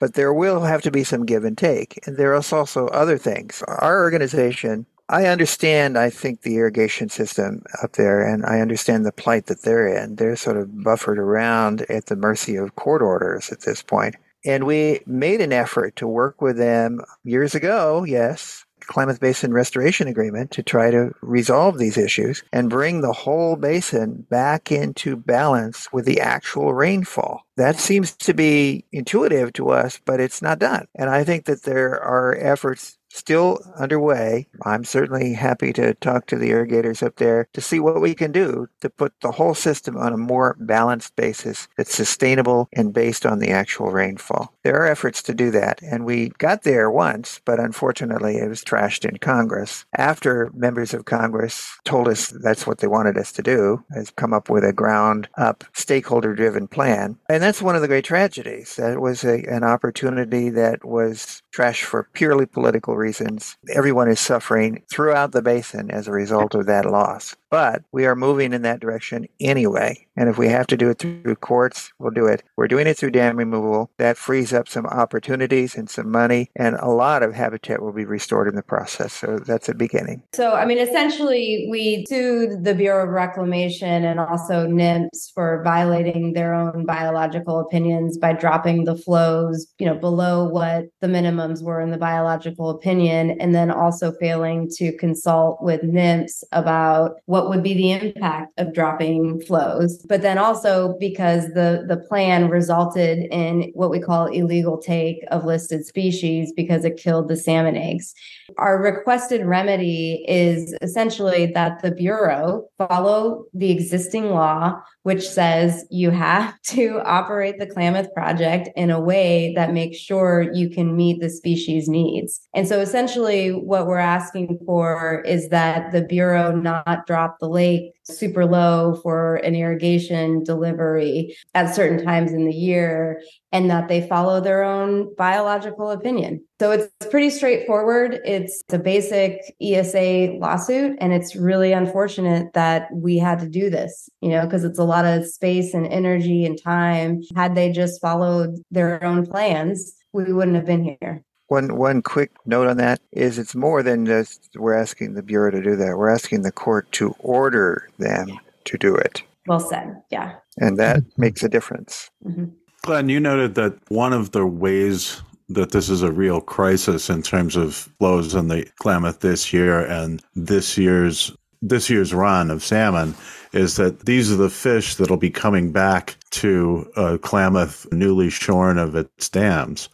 But 0.00 0.14
there 0.14 0.34
will 0.34 0.60
have 0.62 0.82
to 0.82 0.90
be 0.90 1.02
some 1.02 1.24
give 1.24 1.44
and 1.44 1.56
take. 1.56 1.98
And 2.06 2.16
there 2.16 2.32
are 2.32 2.34
also 2.34 2.88
other 2.88 3.18
things. 3.18 3.62
Our 3.66 4.02
organization, 4.02 4.86
I 5.08 5.26
understand, 5.26 5.96
I 5.96 6.10
think, 6.10 6.42
the 6.42 6.56
irrigation 6.56 7.08
system 7.08 7.62
up 7.82 7.92
there, 7.92 8.22
and 8.22 8.44
I 8.44 8.60
understand 8.60 9.06
the 9.06 9.12
plight 9.12 9.46
that 9.46 9.62
they're 9.62 9.88
in. 9.88 10.16
They're 10.16 10.36
sort 10.36 10.56
of 10.56 10.84
buffered 10.84 11.18
around 11.18 11.82
at 11.88 12.06
the 12.06 12.16
mercy 12.16 12.56
of 12.56 12.76
court 12.76 13.02
orders 13.02 13.50
at 13.50 13.62
this 13.62 13.82
point. 13.82 14.16
And 14.44 14.64
we 14.64 15.00
made 15.06 15.40
an 15.40 15.52
effort 15.52 15.96
to 15.96 16.06
work 16.06 16.40
with 16.40 16.56
them 16.56 17.00
years 17.24 17.54
ago, 17.54 18.04
yes, 18.04 18.64
Klamath 18.88 19.20
Basin 19.20 19.52
Restoration 19.52 20.08
Agreement 20.08 20.50
to 20.52 20.62
try 20.62 20.90
to 20.90 21.12
resolve 21.20 21.78
these 21.78 21.98
issues 21.98 22.42
and 22.52 22.70
bring 22.70 23.00
the 23.00 23.12
whole 23.12 23.56
basin 23.56 24.26
back 24.30 24.72
into 24.72 25.16
balance 25.16 25.92
with 25.92 26.04
the 26.04 26.20
actual 26.20 26.74
rainfall. 26.74 27.42
That 27.56 27.78
seems 27.78 28.16
to 28.18 28.34
be 28.34 28.84
intuitive 28.92 29.52
to 29.54 29.70
us, 29.70 30.00
but 30.04 30.20
it's 30.20 30.42
not 30.42 30.58
done. 30.58 30.86
And 30.94 31.10
I 31.10 31.24
think 31.24 31.44
that 31.46 31.64
there 31.64 32.00
are 32.00 32.36
efforts 32.36 32.97
still 33.08 33.58
underway. 33.78 34.48
I'm 34.64 34.84
certainly 34.84 35.34
happy 35.34 35.72
to 35.74 35.94
talk 35.94 36.26
to 36.26 36.36
the 36.36 36.50
irrigators 36.50 37.02
up 37.02 37.16
there 37.16 37.48
to 37.52 37.60
see 37.60 37.80
what 37.80 38.00
we 38.00 38.14
can 38.14 38.32
do 38.32 38.68
to 38.80 38.90
put 38.90 39.12
the 39.20 39.32
whole 39.32 39.54
system 39.54 39.96
on 39.96 40.12
a 40.12 40.18
more 40.18 40.56
balanced 40.60 41.16
basis 41.16 41.68
that's 41.76 41.94
sustainable 41.94 42.68
and 42.72 42.92
based 42.92 43.26
on 43.26 43.38
the 43.38 43.50
actual 43.50 43.90
rainfall. 43.90 44.54
There 44.62 44.76
are 44.76 44.86
efforts 44.86 45.22
to 45.24 45.34
do 45.34 45.50
that, 45.52 45.80
and 45.82 46.04
we 46.04 46.30
got 46.38 46.62
there 46.62 46.90
once, 46.90 47.40
but 47.44 47.60
unfortunately 47.60 48.36
it 48.36 48.48
was 48.48 48.62
trashed 48.62 49.08
in 49.08 49.18
Congress. 49.18 49.84
After 49.96 50.50
members 50.54 50.94
of 50.94 51.04
Congress 51.04 51.78
told 51.84 52.08
us 52.08 52.28
that's 52.28 52.66
what 52.66 52.78
they 52.78 52.86
wanted 52.86 53.16
us 53.16 53.32
to 53.32 53.42
do, 53.42 53.84
is 53.92 54.10
come 54.10 54.32
up 54.32 54.50
with 54.50 54.64
a 54.64 54.72
ground 54.72 55.28
up 55.36 55.64
stakeholder 55.72 56.34
driven 56.34 56.68
plan. 56.68 57.18
And 57.28 57.42
that's 57.42 57.62
one 57.62 57.76
of 57.76 57.82
the 57.82 57.88
great 57.88 58.04
tragedies. 58.04 58.76
That 58.76 59.00
was 59.00 59.24
a, 59.24 59.44
an 59.44 59.64
opportunity 59.64 60.50
that 60.50 60.84
was 60.84 61.42
trashed 61.54 61.84
for 61.84 62.08
purely 62.12 62.46
political 62.46 62.96
reasons. 62.98 63.56
Everyone 63.72 64.08
is 64.08 64.20
suffering 64.20 64.82
throughout 64.90 65.32
the 65.32 65.42
basin 65.42 65.90
as 65.90 66.08
a 66.08 66.12
result 66.12 66.54
of 66.54 66.66
that 66.66 66.84
loss. 66.84 67.36
But 67.50 67.82
we 67.92 68.06
are 68.06 68.16
moving 68.16 68.52
in 68.52 68.62
that 68.62 68.80
direction 68.80 69.26
anyway. 69.40 70.06
And 70.16 70.28
if 70.28 70.36
we 70.36 70.48
have 70.48 70.66
to 70.66 70.76
do 70.76 70.90
it 70.90 70.98
through 70.98 71.36
courts, 71.36 71.92
we'll 71.98 72.10
do 72.10 72.26
it. 72.26 72.42
We're 72.56 72.66
doing 72.66 72.88
it 72.88 72.98
through 72.98 73.12
dam 73.12 73.36
removal. 73.36 73.90
That 73.98 74.18
frees 74.18 74.52
up 74.52 74.68
some 74.68 74.84
opportunities 74.86 75.76
and 75.76 75.88
some 75.88 76.10
money, 76.10 76.50
and 76.56 76.74
a 76.76 76.88
lot 76.88 77.22
of 77.22 77.34
habitat 77.34 77.80
will 77.80 77.92
be 77.92 78.04
restored 78.04 78.48
in 78.48 78.56
the 78.56 78.62
process. 78.62 79.12
So 79.12 79.38
that's 79.38 79.68
a 79.68 79.74
beginning. 79.74 80.24
So, 80.34 80.54
I 80.54 80.64
mean, 80.64 80.78
essentially, 80.78 81.68
we 81.70 82.04
sued 82.08 82.64
the 82.64 82.74
Bureau 82.74 83.04
of 83.04 83.10
Reclamation 83.10 84.04
and 84.04 84.18
also 84.18 84.66
NMFS 84.66 85.32
for 85.32 85.62
violating 85.62 86.32
their 86.32 86.52
own 86.52 86.84
biological 86.84 87.60
opinions 87.60 88.18
by 88.18 88.32
dropping 88.32 88.84
the 88.84 88.96
flows, 88.96 89.68
you 89.78 89.86
know, 89.86 89.94
below 89.94 90.48
what 90.48 90.86
the 91.00 91.06
minimums 91.06 91.62
were 91.62 91.80
in 91.80 91.92
the 91.92 91.96
biological 91.96 92.70
opinion, 92.70 93.40
and 93.40 93.54
then 93.54 93.70
also 93.70 94.10
failing 94.20 94.68
to 94.78 94.92
consult 94.96 95.62
with 95.62 95.82
NMFS 95.82 96.42
about 96.50 97.20
what 97.26 97.37
what 97.38 97.48
would 97.48 97.62
be 97.62 97.74
the 97.74 97.92
impact 97.92 98.52
of 98.58 98.74
dropping 98.74 99.40
flows 99.42 100.04
but 100.08 100.22
then 100.22 100.38
also 100.38 100.96
because 100.98 101.44
the 101.54 101.84
the 101.86 101.96
plan 102.08 102.48
resulted 102.48 103.18
in 103.30 103.70
what 103.74 103.90
we 103.90 104.00
call 104.00 104.26
illegal 104.26 104.76
take 104.76 105.18
of 105.30 105.44
listed 105.44 105.86
species 105.86 106.52
because 106.56 106.84
it 106.84 106.96
killed 106.96 107.28
the 107.28 107.36
salmon 107.36 107.76
eggs 107.76 108.12
our 108.56 108.82
requested 108.82 109.46
remedy 109.46 110.24
is 110.26 110.76
essentially 110.82 111.46
that 111.46 111.80
the 111.80 111.92
bureau 111.92 112.64
follow 112.76 113.44
the 113.54 113.70
existing 113.70 114.30
law 114.30 114.74
which 115.08 115.26
says 115.26 115.86
you 115.90 116.10
have 116.10 116.60
to 116.62 117.00
operate 117.04 117.58
the 117.58 117.66
Klamath 117.66 118.12
project 118.12 118.68
in 118.76 118.90
a 118.90 119.00
way 119.00 119.54
that 119.54 119.72
makes 119.72 119.96
sure 119.96 120.52
you 120.52 120.68
can 120.68 120.96
meet 120.96 121.20
the 121.20 121.30
species 121.30 121.88
needs. 121.88 122.40
And 122.54 122.68
so 122.68 122.80
essentially, 122.80 123.50
what 123.50 123.86
we're 123.86 123.96
asking 123.96 124.58
for 124.66 125.22
is 125.22 125.48
that 125.48 125.92
the 125.92 126.02
Bureau 126.02 126.54
not 126.54 127.06
drop 127.06 127.27
the 127.40 127.48
lake 127.48 127.92
super 128.04 128.46
low 128.46 128.98
for 129.02 129.36
an 129.36 129.54
irrigation 129.54 130.42
delivery 130.44 131.36
at 131.54 131.74
certain 131.74 132.04
times 132.04 132.32
in 132.32 132.44
the 132.46 132.54
year 132.54 133.20
and 133.52 133.70
that 133.70 133.88
they 133.88 134.06
follow 134.06 134.40
their 134.40 134.62
own 134.62 135.14
biological 135.16 135.90
opinion. 135.90 136.44
So 136.60 136.70
it's 136.70 136.88
pretty 137.10 137.30
straightforward. 137.30 138.20
It's 138.24 138.62
a 138.70 138.78
basic 138.78 139.54
ESA 139.60 140.36
lawsuit 140.38 140.96
and 141.00 141.12
it's 141.12 141.36
really 141.36 141.72
unfortunate 141.72 142.52
that 142.54 142.88
we 142.92 143.18
had 143.18 143.38
to 143.40 143.48
do 143.48 143.70
this, 143.70 144.08
you 144.20 144.30
know, 144.30 144.44
because 144.44 144.64
it's 144.64 144.78
a 144.78 144.84
lot 144.84 145.04
of 145.04 145.26
space 145.26 145.74
and 145.74 145.86
energy 145.86 146.44
and 146.44 146.60
time. 146.60 147.22
Had 147.36 147.54
they 147.54 147.70
just 147.70 148.00
followed 148.00 148.56
their 148.70 149.02
own 149.04 149.26
plans, 149.26 149.94
we 150.12 150.32
wouldn't 150.32 150.56
have 150.56 150.66
been 150.66 150.96
here. 151.00 151.22
One 151.48 151.76
one 151.76 152.02
quick 152.02 152.30
note 152.46 152.68
on 152.68 152.76
that 152.76 153.00
is 153.12 153.38
it's 153.38 153.54
more 153.54 153.82
than 153.82 154.06
just 154.06 154.50
we're 154.56 154.74
asking 154.74 155.14
the 155.14 155.22
bureau 155.22 155.50
to 155.50 155.62
do 155.62 155.76
that. 155.76 155.96
We're 155.96 156.10
asking 156.10 156.42
the 156.42 156.52
court 156.52 156.90
to 156.92 157.14
order 157.18 157.88
them 157.98 158.38
to 158.64 158.78
do 158.78 158.94
it. 158.94 159.22
Well 159.46 159.60
said. 159.60 160.02
Yeah. 160.10 160.34
And 160.58 160.76
that 160.78 161.02
makes 161.16 161.42
a 161.42 161.48
difference. 161.48 162.10
Mm-hmm. 162.24 162.46
Glenn, 162.82 163.08
you 163.08 163.18
noted 163.18 163.54
that 163.54 163.74
one 163.90 164.12
of 164.12 164.32
the 164.32 164.46
ways 164.46 165.22
that 165.48 165.72
this 165.72 165.88
is 165.88 166.02
a 166.02 166.12
real 166.12 166.40
crisis 166.40 167.08
in 167.08 167.22
terms 167.22 167.56
of 167.56 167.74
flows 167.98 168.34
in 168.34 168.48
the 168.48 168.70
Klamath 168.78 169.20
this 169.20 169.52
year 169.52 169.80
and 169.80 170.22
this 170.34 170.76
year's 170.76 171.34
this 171.60 171.90
year's 171.90 172.14
run 172.14 172.50
of 172.52 172.62
salmon 172.62 173.16
is 173.52 173.76
that 173.76 174.06
these 174.06 174.30
are 174.30 174.36
the 174.36 174.50
fish 174.50 174.94
that'll 174.94 175.16
be 175.16 175.30
coming 175.30 175.72
back 175.72 176.16
to 176.30 176.88
uh, 176.94 177.18
Klamath 177.20 177.90
newly 177.90 178.30
shorn 178.30 178.78
of 178.78 178.94
its 178.94 179.28
dams. 179.28 179.88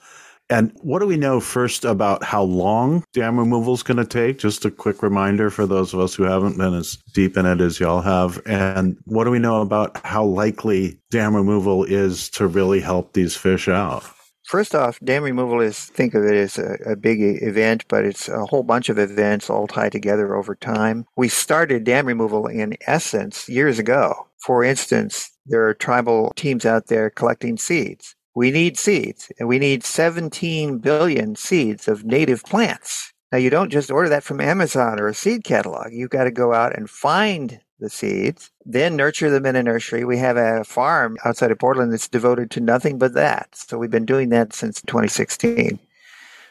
And 0.50 0.72
what 0.82 0.98
do 0.98 1.06
we 1.06 1.16
know 1.16 1.40
first 1.40 1.84
about 1.84 2.22
how 2.22 2.42
long 2.42 3.04
dam 3.14 3.38
removal 3.38 3.72
is 3.74 3.82
going 3.82 3.96
to 3.96 4.04
take? 4.04 4.38
Just 4.38 4.64
a 4.64 4.70
quick 4.70 5.02
reminder 5.02 5.48
for 5.50 5.66
those 5.66 5.94
of 5.94 6.00
us 6.00 6.14
who 6.14 6.24
haven't 6.24 6.58
been 6.58 6.74
as 6.74 6.96
deep 7.14 7.36
in 7.36 7.46
it 7.46 7.60
as 7.60 7.80
y'all 7.80 8.02
have. 8.02 8.40
And 8.44 8.98
what 9.04 9.24
do 9.24 9.30
we 9.30 9.38
know 9.38 9.62
about 9.62 9.96
how 10.04 10.24
likely 10.24 11.00
dam 11.10 11.34
removal 11.34 11.84
is 11.84 12.28
to 12.30 12.46
really 12.46 12.80
help 12.80 13.14
these 13.14 13.36
fish 13.36 13.68
out? 13.68 14.04
First 14.44 14.74
off, 14.74 15.00
dam 15.02 15.22
removal 15.22 15.60
is 15.62 15.86
think 15.86 16.12
of 16.12 16.22
it 16.24 16.34
as 16.34 16.58
a, 16.58 16.76
a, 16.84 16.96
big 16.96 17.18
event, 17.20 17.86
but 17.88 18.04
it's 18.04 18.28
a 18.28 18.44
whole 18.44 18.62
bunch 18.62 18.90
of 18.90 18.98
events 18.98 19.48
all 19.48 19.66
tied 19.66 19.92
together 19.92 20.36
over 20.36 20.54
time. 20.54 21.06
We 21.16 21.28
started 21.28 21.84
dam 21.84 22.04
removal 22.04 22.46
in 22.46 22.76
essence 22.86 23.48
years 23.48 23.78
ago. 23.78 24.28
For 24.44 24.62
instance, 24.62 25.30
there 25.46 25.66
are 25.66 25.72
tribal 25.72 26.34
teams 26.36 26.66
out 26.66 26.88
there 26.88 27.08
collecting 27.08 27.56
seeds. 27.56 28.14
We 28.34 28.50
need 28.50 28.76
seeds, 28.78 29.30
and 29.38 29.48
we 29.48 29.58
need 29.58 29.84
17 29.84 30.78
billion 30.78 31.36
seeds 31.36 31.86
of 31.86 32.04
native 32.04 32.42
plants. 32.44 33.12
Now, 33.30 33.38
you 33.38 33.50
don't 33.50 33.70
just 33.70 33.90
order 33.90 34.08
that 34.08 34.24
from 34.24 34.40
Amazon 34.40 35.00
or 35.00 35.08
a 35.08 35.14
seed 35.14 35.44
catalog. 35.44 35.92
You've 35.92 36.10
got 36.10 36.24
to 36.24 36.30
go 36.30 36.52
out 36.52 36.76
and 36.76 36.90
find 36.90 37.60
the 37.80 37.90
seeds, 37.90 38.50
then 38.64 38.96
nurture 38.96 39.30
them 39.30 39.46
in 39.46 39.56
a 39.56 39.62
nursery. 39.62 40.04
We 40.04 40.18
have 40.18 40.36
a 40.36 40.64
farm 40.64 41.16
outside 41.24 41.50
of 41.50 41.58
Portland 41.58 41.92
that's 41.92 42.08
devoted 42.08 42.50
to 42.52 42.60
nothing 42.60 42.98
but 42.98 43.14
that. 43.14 43.48
So 43.54 43.78
we've 43.78 43.90
been 43.90 44.06
doing 44.06 44.30
that 44.30 44.52
since 44.52 44.80
2016. 44.82 45.78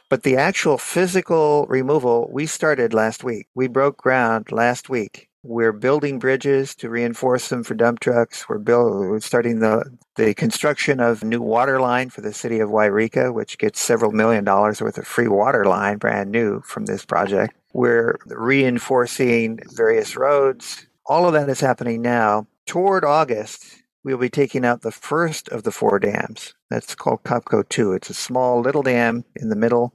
But 0.10 0.24
the 0.24 0.38
actual 0.38 0.78
physical 0.78 1.66
removal, 1.68 2.30
we 2.32 2.46
started 2.46 2.94
last 2.94 3.24
week. 3.24 3.48
We 3.56 3.68
broke 3.68 3.98
ground 3.98 4.52
last 4.52 4.90
week. 4.90 5.30
We're 5.46 5.74
building 5.74 6.20
bridges 6.20 6.74
to 6.76 6.90
reinforce 6.90 7.50
them 7.50 7.64
for 7.64 7.74
dump 7.74 8.00
trucks. 8.00 8.48
We're, 8.48 8.60
build, 8.60 9.22
starting 9.24 9.60
the, 9.60 9.84
the 10.16 10.34
construction 10.34 11.02
of 11.02 11.22
new 11.22 11.42
water 11.42 11.82
line 11.82 12.10
for 12.10 12.22
the 12.22 12.32
city 12.32 12.60
of 12.60 12.70
Yreka, 12.70 13.34
which 13.34 13.58
gets 13.58 13.82
several 13.82 14.14
million 14.14 14.46
dollars 14.46 14.82
worth 14.82 14.98
of 14.98 15.06
free 15.06 15.28
water 15.28 15.66
line, 15.66 15.98
brand 15.98 16.32
new 16.32 16.62
from 16.62 16.86
this 16.86 17.04
project. 17.04 17.54
We're 17.74 18.20
reinforcing 18.26 19.60
various 19.76 20.16
roads. 20.16 20.88
All 21.08 21.28
of 21.28 21.34
that 21.34 21.50
is 21.50 21.60
happening 21.60 22.02
now. 22.02 22.48
Toward 22.66 23.04
August, 23.04 23.84
we'll 24.06 24.18
be 24.18 24.30
taking 24.30 24.64
out 24.64 24.82
the 24.82 24.92
first 24.92 25.50
of 25.50 25.64
the 25.64 25.72
four 25.72 26.00
dams. 26.00 26.54
That's 26.70 26.96
called 26.96 27.24
Copco 27.24 27.68
2. 27.68 27.92
It's 27.92 28.10
a 28.10 28.14
small 28.14 28.62
little 28.62 28.84
dam 28.84 29.26
in 29.36 29.50
the 29.50 29.58
middle. 29.58 29.94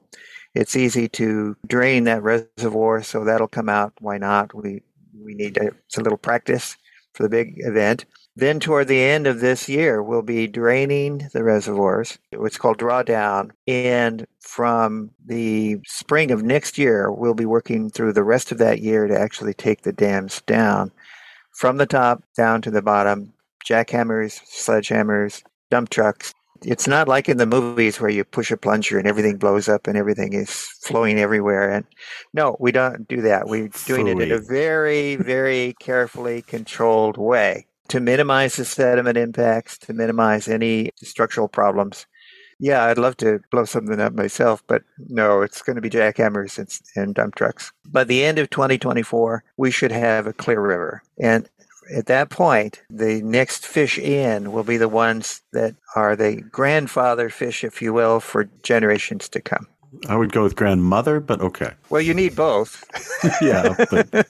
It's 0.54 0.76
easy 0.76 1.08
to 1.10 1.56
drain 1.66 2.04
that 2.04 2.22
reservoir, 2.22 3.02
so 3.02 3.24
that'll 3.24 3.48
come 3.48 3.70
out. 3.70 3.94
Why 4.00 4.18
not? 4.18 4.54
We 4.54 4.82
we 5.14 5.34
need 5.34 5.56
it's 5.56 5.98
a 5.98 6.02
little 6.02 6.18
practice 6.18 6.76
for 7.14 7.22
the 7.22 7.28
big 7.28 7.54
event. 7.58 8.04
Then, 8.36 8.60
toward 8.60 8.86
the 8.86 9.02
end 9.02 9.26
of 9.26 9.40
this 9.40 9.68
year, 9.68 10.00
we'll 10.00 10.22
be 10.22 10.46
draining 10.46 11.28
the 11.32 11.42
reservoirs. 11.42 12.18
It's 12.30 12.56
called 12.56 12.78
drawdown. 12.78 13.50
And 13.66 14.26
from 14.40 15.10
the 15.26 15.78
spring 15.86 16.30
of 16.30 16.44
next 16.44 16.78
year, 16.78 17.10
we'll 17.10 17.34
be 17.34 17.46
working 17.46 17.90
through 17.90 18.12
the 18.12 18.22
rest 18.22 18.52
of 18.52 18.58
that 18.58 18.80
year 18.80 19.08
to 19.08 19.18
actually 19.18 19.54
take 19.54 19.82
the 19.82 19.92
dams 19.92 20.40
down 20.46 20.92
from 21.52 21.78
the 21.78 21.86
top 21.86 22.22
down 22.36 22.62
to 22.62 22.70
the 22.70 22.82
bottom 22.82 23.32
jackhammers, 23.68 24.40
sledgehammers, 24.46 25.42
dump 25.70 25.90
trucks. 25.90 26.32
It's 26.62 26.88
not 26.88 27.08
like 27.08 27.28
in 27.28 27.36
the 27.36 27.46
movies 27.46 28.00
where 28.00 28.10
you 28.10 28.24
push 28.24 28.50
a 28.50 28.56
plunger 28.56 28.98
and 28.98 29.06
everything 29.06 29.36
blows 29.36 29.68
up 29.68 29.86
and 29.86 29.96
everything 29.96 30.32
is 30.32 30.50
flowing 30.82 31.18
everywhere. 31.18 31.70
And 31.70 31.84
no, 32.34 32.56
we 32.58 32.72
don't 32.72 33.06
do 33.06 33.20
that. 33.22 33.46
We're 33.46 33.68
doing 33.86 34.08
it 34.08 34.20
in 34.20 34.32
a 34.32 34.38
very, 34.38 35.16
very 35.16 35.74
carefully 35.80 36.42
controlled 36.42 37.16
way 37.16 37.66
to 37.88 38.00
minimize 38.00 38.56
the 38.56 38.64
sediment 38.64 39.16
impacts, 39.16 39.78
to 39.78 39.92
minimize 39.92 40.48
any 40.48 40.90
structural 40.96 41.48
problems. 41.48 42.06
Yeah, 42.60 42.84
I'd 42.84 42.98
love 42.98 43.16
to 43.18 43.40
blow 43.50 43.64
something 43.64 44.00
up 44.00 44.14
myself, 44.14 44.64
but 44.66 44.82
no, 45.08 45.42
it's 45.42 45.62
going 45.62 45.76
to 45.76 45.82
be 45.82 45.90
jackhammers 45.90 46.58
and, 46.58 46.68
and 46.96 47.14
dump 47.14 47.36
trucks. 47.36 47.72
By 47.86 48.04
the 48.04 48.24
end 48.24 48.38
of 48.38 48.50
2024, 48.50 49.44
we 49.56 49.70
should 49.70 49.92
have 49.92 50.26
a 50.26 50.32
clear 50.32 50.60
river. 50.60 51.02
And 51.20 51.48
at 51.94 52.06
that 52.06 52.30
point, 52.30 52.82
the 52.90 53.22
next 53.22 53.66
fish 53.66 53.98
in 53.98 54.52
will 54.52 54.64
be 54.64 54.76
the 54.76 54.88
ones 54.88 55.42
that 55.52 55.74
are 55.96 56.16
the 56.16 56.42
grandfather 56.42 57.28
fish, 57.30 57.64
if 57.64 57.80
you 57.82 57.92
will, 57.92 58.20
for 58.20 58.48
generations 58.62 59.28
to 59.30 59.40
come. 59.40 59.66
I 60.08 60.16
would 60.16 60.32
go 60.32 60.42
with 60.42 60.56
grandmother, 60.56 61.18
but 61.20 61.40
okay. 61.40 61.72
Well, 61.88 62.02
you 62.02 62.14
need 62.14 62.36
both. 62.36 62.84
yeah. 63.42 63.74
But... 63.90 64.28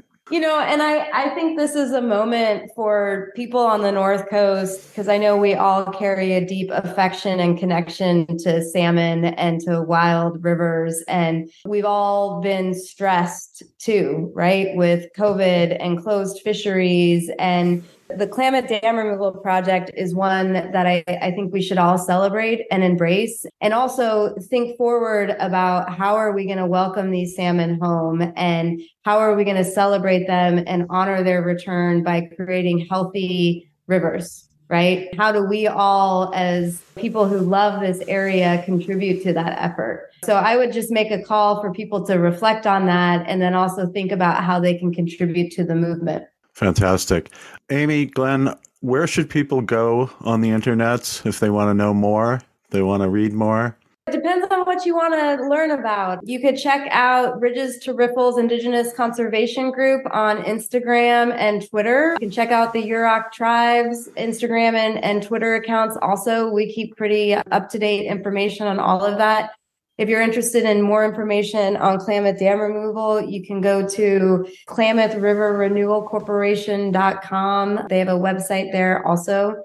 You 0.28 0.40
know, 0.40 0.58
and 0.58 0.82
I, 0.82 1.08
I 1.12 1.28
think 1.36 1.56
this 1.56 1.76
is 1.76 1.92
a 1.92 2.02
moment 2.02 2.72
for 2.74 3.30
people 3.36 3.60
on 3.60 3.82
the 3.82 3.92
North 3.92 4.28
Coast 4.28 4.88
because 4.88 5.06
I 5.06 5.18
know 5.18 5.36
we 5.36 5.54
all 5.54 5.84
carry 5.84 6.32
a 6.32 6.44
deep 6.44 6.68
affection 6.72 7.38
and 7.38 7.56
connection 7.56 8.26
to 8.38 8.60
salmon 8.64 9.26
and 9.26 9.60
to 9.60 9.82
wild 9.82 10.42
rivers. 10.42 11.00
And 11.06 11.48
we've 11.64 11.84
all 11.84 12.40
been 12.40 12.74
stressed 12.74 13.62
too, 13.78 14.32
right? 14.34 14.74
With 14.74 15.06
COVID 15.16 15.76
and 15.78 16.02
closed 16.02 16.42
fisheries 16.42 17.30
and 17.38 17.84
the 18.08 18.26
Klamath 18.26 18.68
Dam 18.68 18.96
Removal 18.96 19.32
Project 19.32 19.90
is 19.96 20.14
one 20.14 20.52
that 20.52 20.86
I, 20.86 21.04
I 21.08 21.32
think 21.32 21.52
we 21.52 21.62
should 21.62 21.78
all 21.78 21.98
celebrate 21.98 22.66
and 22.70 22.84
embrace, 22.84 23.44
and 23.60 23.74
also 23.74 24.34
think 24.48 24.76
forward 24.76 25.36
about 25.38 25.94
how 25.94 26.14
are 26.16 26.32
we 26.32 26.46
going 26.46 26.58
to 26.58 26.66
welcome 26.66 27.10
these 27.10 27.34
salmon 27.34 27.78
home 27.80 28.32
and 28.36 28.80
how 29.04 29.18
are 29.18 29.34
we 29.34 29.44
going 29.44 29.56
to 29.56 29.64
celebrate 29.64 30.26
them 30.26 30.62
and 30.66 30.86
honor 30.88 31.22
their 31.22 31.42
return 31.42 32.02
by 32.02 32.28
creating 32.36 32.86
healthy 32.86 33.70
rivers, 33.86 34.48
right? 34.68 35.14
How 35.16 35.32
do 35.32 35.44
we 35.44 35.66
all, 35.66 36.32
as 36.34 36.80
people 36.96 37.26
who 37.26 37.38
love 37.38 37.80
this 37.80 38.00
area, 38.08 38.62
contribute 38.64 39.22
to 39.24 39.32
that 39.32 39.58
effort? 39.60 40.10
So 40.24 40.36
I 40.36 40.56
would 40.56 40.72
just 40.72 40.90
make 40.90 41.10
a 41.10 41.22
call 41.22 41.60
for 41.60 41.72
people 41.72 42.06
to 42.06 42.14
reflect 42.14 42.66
on 42.66 42.86
that 42.86 43.26
and 43.28 43.42
then 43.42 43.54
also 43.54 43.86
think 43.86 44.12
about 44.12 44.42
how 44.42 44.60
they 44.60 44.78
can 44.78 44.92
contribute 44.92 45.52
to 45.52 45.64
the 45.64 45.74
movement. 45.74 46.24
Fantastic. 46.56 47.30
Amy, 47.70 48.06
Glenn, 48.06 48.56
where 48.80 49.06
should 49.06 49.28
people 49.28 49.60
go 49.60 50.10
on 50.22 50.40
the 50.40 50.48
internet 50.48 51.20
if 51.26 51.38
they 51.38 51.50
want 51.50 51.68
to 51.68 51.74
know 51.74 51.92
more, 51.92 52.40
they 52.70 52.80
want 52.80 53.02
to 53.02 53.10
read 53.10 53.34
more? 53.34 53.76
It 54.06 54.12
depends 54.12 54.46
on 54.50 54.60
what 54.60 54.86
you 54.86 54.94
want 54.94 55.12
to 55.12 55.46
learn 55.48 55.72
about. 55.72 56.26
You 56.26 56.40
could 56.40 56.56
check 56.56 56.88
out 56.90 57.38
Ridges 57.42 57.78
to 57.80 57.92
Riffles 57.92 58.38
Indigenous 58.38 58.94
Conservation 58.94 59.70
Group 59.70 60.06
on 60.12 60.44
Instagram 60.44 61.34
and 61.36 61.68
Twitter. 61.68 62.12
You 62.12 62.20
can 62.20 62.30
check 62.30 62.52
out 62.52 62.72
the 62.72 62.82
Yurok 62.82 63.32
Tribes 63.32 64.08
Instagram 64.16 64.76
and, 64.76 65.04
and 65.04 65.22
Twitter 65.22 65.56
accounts. 65.56 65.98
Also, 66.00 66.48
we 66.48 66.72
keep 66.72 66.96
pretty 66.96 67.34
up 67.34 67.68
to 67.68 67.78
date 67.78 68.06
information 68.06 68.66
on 68.66 68.78
all 68.78 69.04
of 69.04 69.18
that. 69.18 69.50
If 69.98 70.10
you're 70.10 70.20
interested 70.20 70.64
in 70.64 70.82
more 70.82 71.06
information 71.06 71.76
on 71.76 71.98
Klamath 71.98 72.38
Dam 72.38 72.60
removal, 72.60 73.20
you 73.20 73.42
can 73.42 73.62
go 73.62 73.86
to 73.88 74.46
Klamath 74.66 75.14
River 75.14 75.56
Renewal 75.56 76.02
Corporation.com. 76.02 77.86
They 77.88 77.98
have 77.98 78.08
a 78.08 78.12
website 78.12 78.72
there 78.72 79.06
also. 79.06 79.62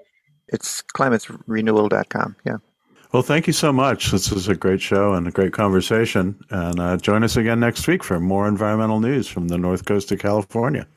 It's 0.48 0.82
klamathrenewal.com. 0.96 2.36
Yeah. 2.46 2.56
Well, 3.12 3.22
thank 3.22 3.46
you 3.46 3.52
so 3.52 3.74
much. 3.74 4.10
This 4.10 4.32
is 4.32 4.48
a 4.48 4.54
great 4.54 4.80
show 4.80 5.12
and 5.12 5.28
a 5.28 5.30
great 5.30 5.52
conversation. 5.52 6.42
And 6.48 6.80
uh, 6.80 6.96
join 6.96 7.22
us 7.24 7.36
again 7.36 7.60
next 7.60 7.86
week 7.86 8.02
for 8.02 8.18
more 8.18 8.48
environmental 8.48 9.00
news 9.00 9.28
from 9.28 9.48
the 9.48 9.58
North 9.58 9.84
Coast 9.84 10.10
of 10.12 10.18
California. 10.18 10.86